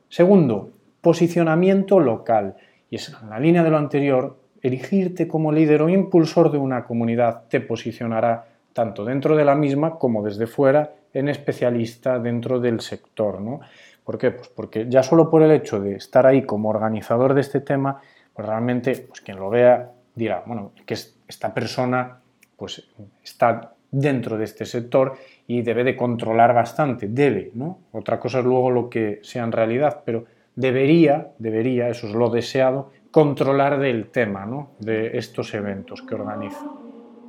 Segundo, 0.09 0.73
posicionamiento 1.01 2.01
local. 2.01 2.57
Y 2.91 2.97
es 2.97 3.15
en 3.23 3.31
la 3.31 3.39
línea 3.39 3.63
de 3.63 3.71
lo 3.71 3.79
anterior, 3.79 4.39
erigirte 4.63 5.27
como 5.27 5.53
líder 5.53 5.83
o 5.83 5.89
impulsor 5.89 6.51
de 6.51 6.59
una 6.59 6.85
comunidad 6.85 7.45
te 7.49 7.61
posicionará 7.61 8.47
tanto 8.73 9.05
dentro 9.05 9.37
de 9.37 9.45
la 9.45 9.55
misma 9.55 9.99
como 9.99 10.23
desde 10.23 10.47
fuera 10.47 10.93
en 11.13 11.29
especialista 11.29 12.19
dentro 12.19 12.61
del 12.61 12.81
sector. 12.81 13.41
¿no? 13.41 13.61
¿Por 14.05 14.19
qué? 14.19 14.31
Pues 14.31 14.49
porque 14.49 14.87
ya 14.89 15.03
solo 15.03 15.31
por 15.31 15.43
el 15.43 15.51
hecho 15.51 15.81
de 15.81 15.95
estar 15.95 16.27
ahí 16.27 16.43
como 16.43 16.69
organizador 16.69 17.35
de 17.35 17.41
este 17.41 17.61
tema, 17.61 18.01
pues 18.35 18.47
realmente 18.47 19.07
pues 19.09 19.21
quien 19.21 19.39
lo 19.39 19.51
vea 19.51 19.91
dirá, 20.15 20.43
bueno, 20.47 20.73
que 20.85 20.95
esta 20.95 21.55
persona 21.55 22.21
pues 22.57 22.89
está 23.25 23.73
dentro 23.91 24.37
de 24.37 24.45
este 24.45 24.67
sector 24.67 25.15
y 25.47 25.63
debe 25.63 25.83
de 25.83 25.97
controlar 25.97 26.55
bastante, 26.55 27.09
debe, 27.09 27.51
¿no? 27.55 27.79
Otra 27.93 28.21
cosa 28.21 28.41
es 28.41 28.45
luego 28.45 28.71
lo 28.71 28.89
que 28.89 29.19
sea 29.23 29.43
en 29.43 29.53
realidad, 29.53 30.03
pero 30.05 30.25
debería, 30.61 31.33
debería, 31.39 31.89
eso 31.89 32.07
es 32.07 32.15
lo 32.15 32.29
deseado, 32.29 32.91
controlar 33.11 33.79
del 33.79 34.11
tema, 34.11 34.45
¿no? 34.45 34.73
De 34.79 35.17
estos 35.17 35.55
eventos 35.55 36.03
que 36.03 36.15
organiza. 36.15 36.65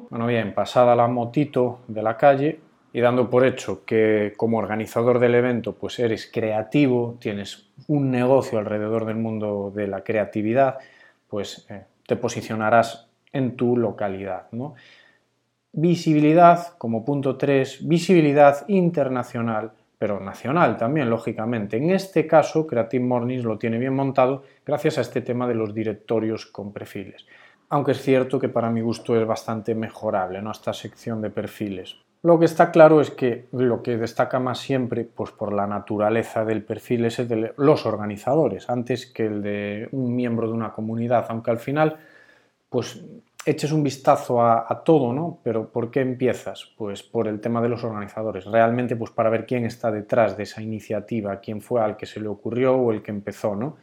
Bueno, 0.09 0.27
bien, 0.27 0.53
pasada 0.53 0.95
la 0.95 1.07
motito 1.07 1.79
de 1.87 2.03
la 2.03 2.17
calle 2.17 2.59
y 2.91 2.99
dando 2.99 3.29
por 3.29 3.45
hecho 3.45 3.85
que 3.85 4.33
como 4.35 4.57
organizador 4.57 5.19
del 5.19 5.35
evento 5.35 5.73
pues 5.73 5.97
eres 5.99 6.29
creativo, 6.31 7.17
tienes 7.21 7.69
un 7.87 8.11
negocio 8.11 8.59
alrededor 8.59 9.05
del 9.05 9.15
mundo 9.15 9.71
de 9.73 9.87
la 9.87 10.03
creatividad, 10.03 10.77
pues 11.29 11.65
eh, 11.69 11.85
te 12.05 12.17
posicionarás 12.17 13.07
en 13.31 13.55
tu 13.55 13.77
localidad, 13.77 14.47
¿no? 14.51 14.75
Visibilidad, 15.71 16.77
como 16.77 17.05
punto 17.05 17.37
3, 17.37 17.87
visibilidad 17.87 18.65
internacional, 18.67 19.71
pero 20.01 20.19
nacional 20.19 20.77
también, 20.77 21.11
lógicamente. 21.11 21.77
En 21.77 21.91
este 21.91 22.25
caso, 22.25 22.65
Creative 22.65 23.05
Mornings 23.05 23.43
lo 23.43 23.59
tiene 23.59 23.77
bien 23.77 23.93
montado 23.93 24.41
gracias 24.65 24.97
a 24.97 25.01
este 25.01 25.21
tema 25.21 25.47
de 25.47 25.53
los 25.53 25.75
directorios 25.75 26.47
con 26.47 26.73
perfiles. 26.73 27.27
Aunque 27.69 27.91
es 27.91 28.01
cierto 28.01 28.39
que 28.39 28.49
para 28.49 28.71
mi 28.71 28.81
gusto 28.81 29.15
es 29.15 29.27
bastante 29.27 29.75
mejorable 29.75 30.41
¿no? 30.41 30.49
esta 30.49 30.73
sección 30.73 31.21
de 31.21 31.29
perfiles. 31.29 31.97
Lo 32.23 32.39
que 32.39 32.45
está 32.45 32.71
claro 32.71 32.99
es 32.99 33.11
que 33.11 33.45
lo 33.51 33.83
que 33.83 33.95
destaca 33.97 34.39
más 34.39 34.57
siempre, 34.57 35.03
pues 35.03 35.29
por 35.29 35.53
la 35.53 35.67
naturaleza 35.67 36.45
del 36.45 36.63
perfil, 36.63 37.05
es 37.05 37.19
el 37.19 37.27
de 37.27 37.53
los 37.57 37.85
organizadores, 37.85 38.71
antes 38.71 39.05
que 39.05 39.27
el 39.27 39.43
de 39.43 39.87
un 39.91 40.15
miembro 40.15 40.47
de 40.47 40.53
una 40.53 40.73
comunidad, 40.73 41.27
aunque 41.29 41.51
al 41.51 41.59
final, 41.59 41.99
pues 42.69 43.05
eches 43.45 43.71
un 43.71 43.83
vistazo 43.83 44.41
a, 44.41 44.83
todo, 44.85 45.13
¿no? 45.13 45.39
Pero 45.43 45.69
¿por 45.71 45.89
qué 45.89 46.01
empiezas? 46.01 46.69
Pues 46.77 47.01
por 47.01 47.27
el 47.27 47.39
tema 47.39 47.61
de 47.61 47.69
los 47.69 47.83
organizadores. 47.83 48.45
Realmente, 48.45 48.95
pues 48.95 49.11
para 49.11 49.29
ver 49.29 49.45
quién 49.45 49.65
está 49.65 49.91
detrás 49.91 50.37
de 50.37 50.43
esa 50.43 50.61
iniciativa, 50.61 51.39
quién 51.39 51.61
fue 51.61 51.81
al 51.81 51.97
que 51.97 52.05
se 52.05 52.19
le 52.19 52.27
ocurrió 52.27 52.75
o 52.75 52.91
el 52.91 53.01
que 53.01 53.11
empezó, 53.11 53.55
¿no? 53.55 53.77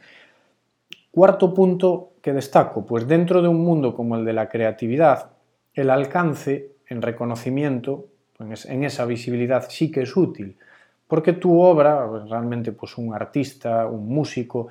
Cuarto 1.11 1.53
punto 1.53 2.13
que 2.21 2.33
destaco, 2.33 2.85
pues 2.85 3.07
dentro 3.07 3.41
de 3.41 3.47
un 3.47 3.63
mundo 3.63 3.95
como 3.95 4.15
el 4.15 4.25
de 4.25 4.33
la 4.33 4.47
creatividad, 4.47 5.31
el 5.73 5.89
alcance 5.89 6.73
en 6.87 7.01
reconocimiento, 7.01 8.07
en 8.39 8.83
esa 8.83 9.05
visibilidad 9.05 9.65
sí 9.69 9.91
que 9.91 10.01
es 10.03 10.15
útil, 10.15 10.57
porque 11.07 11.33
tu 11.33 11.59
obra, 11.59 12.07
pues, 12.07 12.29
realmente 12.29 12.71
pues 12.71 12.97
un 12.97 13.13
artista, 13.13 13.87
un 13.87 14.07
músico, 14.07 14.67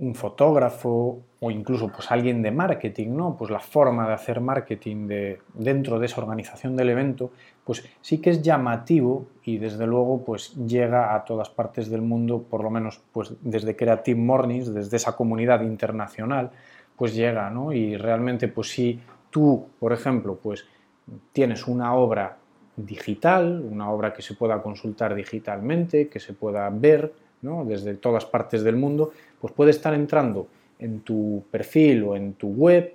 un 0.00 0.14
fotógrafo 0.14 1.20
o 1.40 1.50
incluso 1.50 1.88
pues 1.88 2.10
alguien 2.10 2.40
de 2.40 2.50
marketing, 2.50 3.10
¿no? 3.10 3.36
Pues 3.36 3.50
la 3.50 3.60
forma 3.60 4.08
de 4.08 4.14
hacer 4.14 4.40
marketing 4.40 5.06
de, 5.06 5.38
dentro 5.52 5.98
de 5.98 6.06
esa 6.06 6.22
organización 6.22 6.74
del 6.74 6.88
evento, 6.88 7.32
pues 7.64 7.84
sí 8.00 8.18
que 8.18 8.30
es 8.30 8.40
llamativo 8.40 9.26
y 9.44 9.58
desde 9.58 9.86
luego 9.86 10.24
pues 10.24 10.54
llega 10.66 11.14
a 11.14 11.24
todas 11.24 11.50
partes 11.50 11.90
del 11.90 12.00
mundo, 12.00 12.42
por 12.42 12.64
lo 12.64 12.70
menos 12.70 13.02
pues 13.12 13.34
desde 13.42 13.76
Creative 13.76 14.18
Mornings, 14.18 14.72
desde 14.72 14.96
esa 14.96 15.14
comunidad 15.14 15.60
internacional, 15.62 16.50
pues 16.96 17.14
llega, 17.14 17.50
¿no? 17.50 17.72
Y 17.72 17.96
realmente 17.96 18.48
pues 18.48 18.70
si 18.70 18.98
tú, 19.28 19.66
por 19.78 19.92
ejemplo, 19.92 20.38
pues 20.42 20.64
tienes 21.32 21.66
una 21.66 21.94
obra 21.94 22.38
digital, 22.74 23.62
una 23.70 23.90
obra 23.90 24.14
que 24.14 24.22
se 24.22 24.34
pueda 24.34 24.62
consultar 24.62 25.14
digitalmente, 25.14 26.08
que 26.08 26.20
se 26.20 26.32
pueda 26.32 26.70
ver, 26.70 27.12
desde 27.42 27.94
todas 27.94 28.26
partes 28.26 28.62
del 28.62 28.76
mundo, 28.76 29.12
pues 29.40 29.52
puede 29.52 29.70
estar 29.70 29.94
entrando 29.94 30.48
en 30.78 31.00
tu 31.00 31.44
perfil 31.50 32.02
o 32.04 32.16
en 32.16 32.34
tu 32.34 32.48
web, 32.48 32.94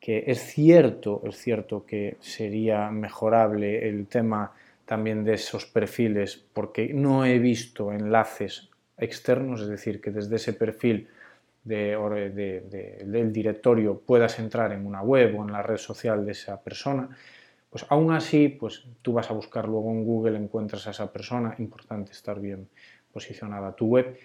que 0.00 0.24
es 0.26 0.40
cierto, 0.40 1.22
es 1.24 1.36
cierto 1.36 1.84
que 1.84 2.16
sería 2.20 2.90
mejorable 2.90 3.88
el 3.88 4.06
tema 4.06 4.52
también 4.84 5.24
de 5.24 5.34
esos 5.34 5.66
perfiles, 5.66 6.42
porque 6.52 6.92
no 6.94 7.24
he 7.24 7.38
visto 7.38 7.92
enlaces 7.92 8.70
externos, 8.96 9.60
es 9.60 9.68
decir, 9.68 10.00
que 10.00 10.10
desde 10.10 10.36
ese 10.36 10.54
perfil 10.54 11.08
del 11.64 13.32
directorio 13.32 14.00
puedas 14.00 14.38
entrar 14.38 14.72
en 14.72 14.86
una 14.86 15.02
web 15.02 15.38
o 15.38 15.44
en 15.44 15.52
la 15.52 15.62
red 15.62 15.76
social 15.76 16.24
de 16.24 16.32
esa 16.32 16.62
persona, 16.62 17.10
pues 17.68 17.84
aún 17.90 18.12
así, 18.12 18.48
pues 18.48 18.86
tú 19.02 19.12
vas 19.12 19.30
a 19.30 19.34
buscar 19.34 19.68
luego 19.68 19.90
en 19.90 20.04
Google, 20.04 20.38
encuentras 20.38 20.86
a 20.86 20.92
esa 20.92 21.12
persona, 21.12 21.54
importante 21.58 22.12
estar 22.12 22.40
bien 22.40 22.66
posicionada 23.12 23.76
tu 23.76 23.88
web, 23.88 24.18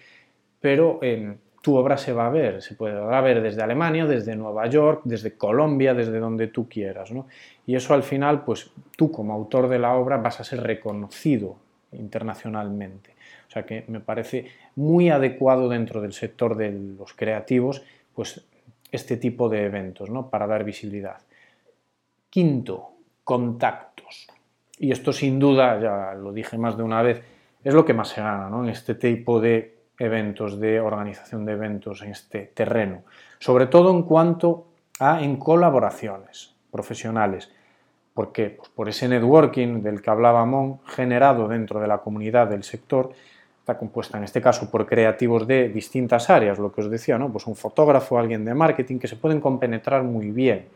pero 0.60 0.98
en 1.02 1.38
tu 1.64 1.76
obra 1.76 1.96
se 1.96 2.12
va 2.12 2.26
a 2.26 2.30
ver, 2.30 2.60
se 2.60 2.74
puede 2.74 3.00
ver 3.22 3.40
desde 3.40 3.62
Alemania, 3.62 4.04
desde 4.04 4.36
Nueva 4.36 4.66
York, 4.66 5.00
desde 5.04 5.38
Colombia, 5.38 5.94
desde 5.94 6.18
donde 6.18 6.48
tú 6.48 6.68
quieras, 6.68 7.10
¿no? 7.10 7.26
Y 7.64 7.74
eso 7.74 7.94
al 7.94 8.02
final, 8.02 8.44
pues 8.44 8.70
tú 8.98 9.10
como 9.10 9.32
autor 9.32 9.70
de 9.70 9.78
la 9.78 9.94
obra 9.94 10.18
vas 10.18 10.40
a 10.40 10.44
ser 10.44 10.62
reconocido 10.62 11.56
internacionalmente. 11.92 13.14
O 13.48 13.50
sea 13.50 13.62
que 13.64 13.82
me 13.88 14.00
parece 14.00 14.44
muy 14.76 15.08
adecuado 15.08 15.70
dentro 15.70 16.02
del 16.02 16.12
sector 16.12 16.54
de 16.54 16.70
los 16.70 17.14
creativos, 17.14 17.82
pues 18.14 18.44
este 18.92 19.16
tipo 19.16 19.48
de 19.48 19.64
eventos, 19.64 20.10
¿no? 20.10 20.28
Para 20.28 20.46
dar 20.46 20.64
visibilidad. 20.64 21.16
Quinto, 22.28 22.90
contactos. 23.24 24.26
Y 24.78 24.92
esto 24.92 25.14
sin 25.14 25.38
duda, 25.38 25.80
ya 25.80 26.14
lo 26.14 26.30
dije 26.30 26.58
más 26.58 26.76
de 26.76 26.82
una 26.82 27.00
vez, 27.00 27.22
es 27.64 27.72
lo 27.72 27.86
que 27.86 27.94
más 27.94 28.08
se 28.08 28.20
gana 28.20 28.50
¿no? 28.50 28.64
en 28.64 28.68
este 28.68 28.96
tipo 28.96 29.40
de 29.40 29.73
eventos, 29.98 30.58
de 30.60 30.80
organización 30.80 31.44
de 31.44 31.52
eventos 31.52 32.02
en 32.02 32.10
este 32.10 32.50
terreno. 32.54 33.02
Sobre 33.38 33.66
todo 33.66 33.90
en 33.90 34.02
cuanto 34.02 34.66
a 34.98 35.22
en 35.22 35.36
colaboraciones 35.36 36.54
profesionales. 36.70 37.50
¿Por 38.12 38.32
qué? 38.32 38.50
Pues 38.50 38.68
por 38.70 38.88
ese 38.88 39.08
networking 39.08 39.82
del 39.82 40.00
que 40.00 40.10
hablaba 40.10 40.44
Mon, 40.44 40.80
generado 40.86 41.48
dentro 41.48 41.80
de 41.80 41.88
la 41.88 41.98
comunidad 41.98 42.48
del 42.48 42.62
sector, 42.62 43.12
está 43.58 43.76
compuesta 43.76 44.18
en 44.18 44.24
este 44.24 44.40
caso 44.40 44.70
por 44.70 44.86
creativos 44.86 45.46
de 45.46 45.68
distintas 45.68 46.30
áreas, 46.30 46.58
lo 46.58 46.72
que 46.72 46.82
os 46.82 46.90
decía, 46.90 47.18
¿no? 47.18 47.32
Pues 47.32 47.46
un 47.46 47.56
fotógrafo, 47.56 48.18
alguien 48.18 48.44
de 48.44 48.54
marketing, 48.54 48.98
que 48.98 49.08
se 49.08 49.16
pueden 49.16 49.40
compenetrar 49.40 50.02
muy 50.02 50.30
bien 50.30 50.66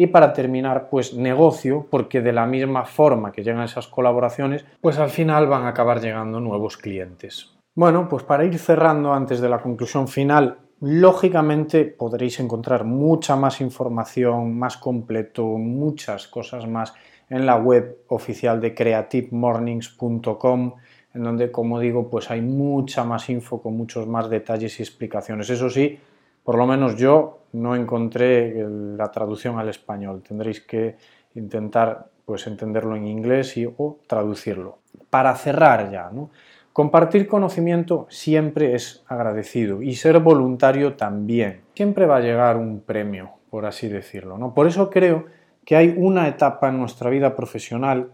y 0.00 0.06
para 0.06 0.32
terminar, 0.32 0.88
pues 0.90 1.12
negocio, 1.12 1.84
porque 1.90 2.20
de 2.20 2.32
la 2.32 2.46
misma 2.46 2.84
forma 2.84 3.32
que 3.32 3.42
llegan 3.42 3.64
esas 3.64 3.88
colaboraciones, 3.88 4.64
pues 4.80 4.96
al 4.96 5.10
final 5.10 5.48
van 5.48 5.64
a 5.64 5.70
acabar 5.70 6.00
llegando 6.00 6.38
nuevos 6.38 6.76
clientes. 6.76 7.57
Bueno, 7.78 8.08
pues 8.08 8.24
para 8.24 8.44
ir 8.44 8.58
cerrando 8.58 9.14
antes 9.14 9.40
de 9.40 9.48
la 9.48 9.62
conclusión 9.62 10.08
final, 10.08 10.58
lógicamente 10.80 11.84
podréis 11.84 12.40
encontrar 12.40 12.82
mucha 12.82 13.36
más 13.36 13.60
información, 13.60 14.58
más 14.58 14.76
completo, 14.76 15.44
muchas 15.44 16.26
cosas 16.26 16.66
más 16.66 16.92
en 17.30 17.46
la 17.46 17.54
web 17.54 17.98
oficial 18.08 18.60
de 18.60 18.74
creativemornings.com, 18.74 20.74
en 21.14 21.22
donde, 21.22 21.52
como 21.52 21.78
digo, 21.78 22.10
pues 22.10 22.32
hay 22.32 22.40
mucha 22.40 23.04
más 23.04 23.30
info 23.30 23.62
con 23.62 23.76
muchos 23.76 24.08
más 24.08 24.28
detalles 24.28 24.80
y 24.80 24.82
explicaciones. 24.82 25.48
Eso 25.48 25.70
sí, 25.70 26.00
por 26.42 26.58
lo 26.58 26.66
menos 26.66 26.96
yo 26.96 27.42
no 27.52 27.76
encontré 27.76 28.56
la 28.96 29.12
traducción 29.12 29.56
al 29.56 29.68
español. 29.68 30.24
Tendréis 30.26 30.62
que 30.62 30.96
intentar 31.36 32.08
pues 32.24 32.44
entenderlo 32.48 32.96
en 32.96 33.06
inglés 33.06 33.56
y, 33.56 33.66
o 33.66 34.00
traducirlo. 34.08 34.78
Para 35.10 35.32
cerrar 35.36 35.92
ya, 35.92 36.10
¿no? 36.12 36.30
Compartir 36.78 37.26
conocimiento 37.26 38.06
siempre 38.08 38.76
es 38.76 39.02
agradecido 39.08 39.82
y 39.82 39.96
ser 39.96 40.20
voluntario 40.20 40.94
también. 40.94 41.62
Siempre 41.74 42.06
va 42.06 42.18
a 42.18 42.20
llegar 42.20 42.56
un 42.56 42.82
premio, 42.82 43.30
por 43.50 43.66
así 43.66 43.88
decirlo. 43.88 44.38
¿no? 44.38 44.54
Por 44.54 44.68
eso 44.68 44.88
creo 44.88 45.24
que 45.64 45.74
hay 45.74 45.92
una 45.96 46.28
etapa 46.28 46.68
en 46.68 46.78
nuestra 46.78 47.10
vida 47.10 47.34
profesional, 47.34 48.12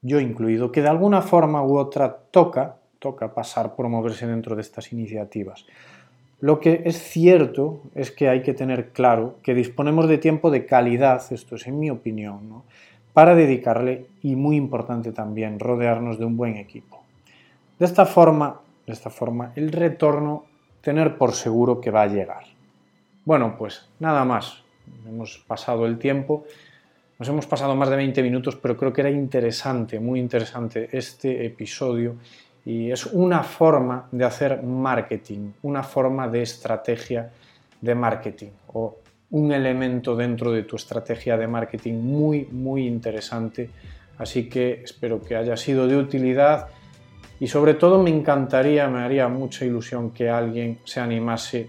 yo 0.00 0.18
incluido, 0.18 0.72
que 0.72 0.80
de 0.80 0.88
alguna 0.88 1.20
forma 1.20 1.62
u 1.62 1.76
otra 1.76 2.10
toca, 2.30 2.76
toca 3.00 3.34
pasar 3.34 3.74
por 3.74 3.86
moverse 3.90 4.26
dentro 4.26 4.56
de 4.56 4.62
estas 4.62 4.90
iniciativas 4.90 5.66
Lo 6.40 6.60
que 6.60 6.84
es 6.86 6.96
cierto 6.96 7.82
es 7.94 8.10
que 8.10 8.30
hay 8.30 8.40
que 8.40 8.54
tener 8.54 8.92
claro 8.92 9.34
que 9.42 9.52
disponemos 9.52 10.08
de 10.08 10.16
tiempo 10.16 10.50
de 10.50 10.64
calidad, 10.64 11.22
esto 11.30 11.56
es 11.56 11.66
en 11.66 11.78
mi 11.78 11.90
opinión, 11.90 12.62
para 13.12 13.34
dedicarle 13.34 14.06
y 14.22 14.36
muy 14.36 14.56
importante 14.56 15.12
también 15.12 15.60
rodearnos 15.60 16.18
de 16.18 16.24
un 16.24 16.38
buen 16.38 16.56
equipo. 16.56 17.03
De 17.78 17.86
esta 17.86 18.06
forma, 18.06 18.60
de 18.86 18.92
esta 18.92 19.10
forma 19.10 19.52
el 19.56 19.72
retorno 19.72 20.44
tener 20.80 21.16
por 21.16 21.32
seguro 21.32 21.80
que 21.80 21.90
va 21.90 22.02
a 22.02 22.06
llegar. 22.06 22.44
Bueno, 23.24 23.56
pues 23.56 23.88
nada 23.98 24.24
más. 24.24 24.62
Hemos 25.08 25.42
pasado 25.46 25.86
el 25.86 25.98
tiempo. 25.98 26.44
Nos 27.18 27.28
hemos 27.28 27.46
pasado 27.46 27.74
más 27.74 27.88
de 27.88 27.96
20 27.96 28.22
minutos, 28.22 28.56
pero 28.56 28.76
creo 28.76 28.92
que 28.92 29.00
era 29.00 29.10
interesante, 29.10 29.98
muy 29.98 30.20
interesante 30.20 30.90
este 30.92 31.46
episodio 31.46 32.16
y 32.66 32.90
es 32.90 33.06
una 33.06 33.42
forma 33.42 34.08
de 34.10 34.24
hacer 34.24 34.62
marketing, 34.62 35.52
una 35.62 35.82
forma 35.82 36.28
de 36.28 36.42
estrategia 36.42 37.30
de 37.80 37.94
marketing 37.94 38.50
o 38.72 38.96
un 39.30 39.52
elemento 39.52 40.16
dentro 40.16 40.50
de 40.52 40.62
tu 40.62 40.76
estrategia 40.76 41.36
de 41.36 41.46
marketing 41.46 41.94
muy, 41.94 42.46
muy 42.50 42.86
interesante. 42.86 43.70
Así 44.18 44.48
que 44.48 44.82
espero 44.84 45.20
que 45.22 45.36
haya 45.36 45.56
sido 45.56 45.86
de 45.86 45.96
utilidad 45.96 46.68
y 47.40 47.46
sobre 47.46 47.74
todo 47.74 48.02
me 48.02 48.10
encantaría, 48.10 48.88
me 48.88 49.00
haría 49.00 49.28
mucha 49.28 49.64
ilusión 49.64 50.10
que 50.10 50.30
alguien 50.30 50.78
se 50.84 51.00
animase, 51.00 51.68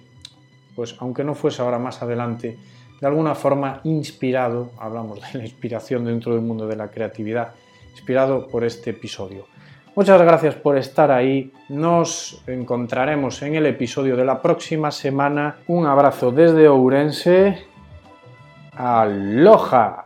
pues 0.76 0.96
aunque 1.00 1.24
no 1.24 1.36
fuese 1.36 1.62
ahora 1.62 1.80
más 1.80 2.02
adelante, 2.02 2.58
de 3.00 3.08
alguna 3.08 3.36
forma 3.36 3.82
inspirado, 3.84 4.72
hablamos 4.80 5.22
de 5.22 5.40
la 5.40 5.46
inspiración 5.46 6.06
dentro 6.06 6.34
del 6.34 6.42
mundo 6.42 6.68
de 6.68 6.76
la 6.76 6.90
creatividad, 6.90 7.54
inspirado 7.92 8.48
por 8.48 8.64
este 8.64 8.92
episodio. 8.92 9.48
Muchas 9.96 10.22
gracias 10.22 10.56
por 10.56 10.78
estar 10.78 11.10
ahí. 11.10 11.54
Nos 11.70 12.44
encontraremos 12.48 13.42
en 13.42 13.56
el 13.56 13.66
episodio 13.66 14.18
de 14.18 14.26
la 14.26 14.42
próxima 14.42 14.92
semana. 14.92 15.58
Un 15.68 15.86
abrazo 15.86 16.32
desde 16.32 16.68
Ourense. 16.68 17.66
Aloha. 18.74 20.05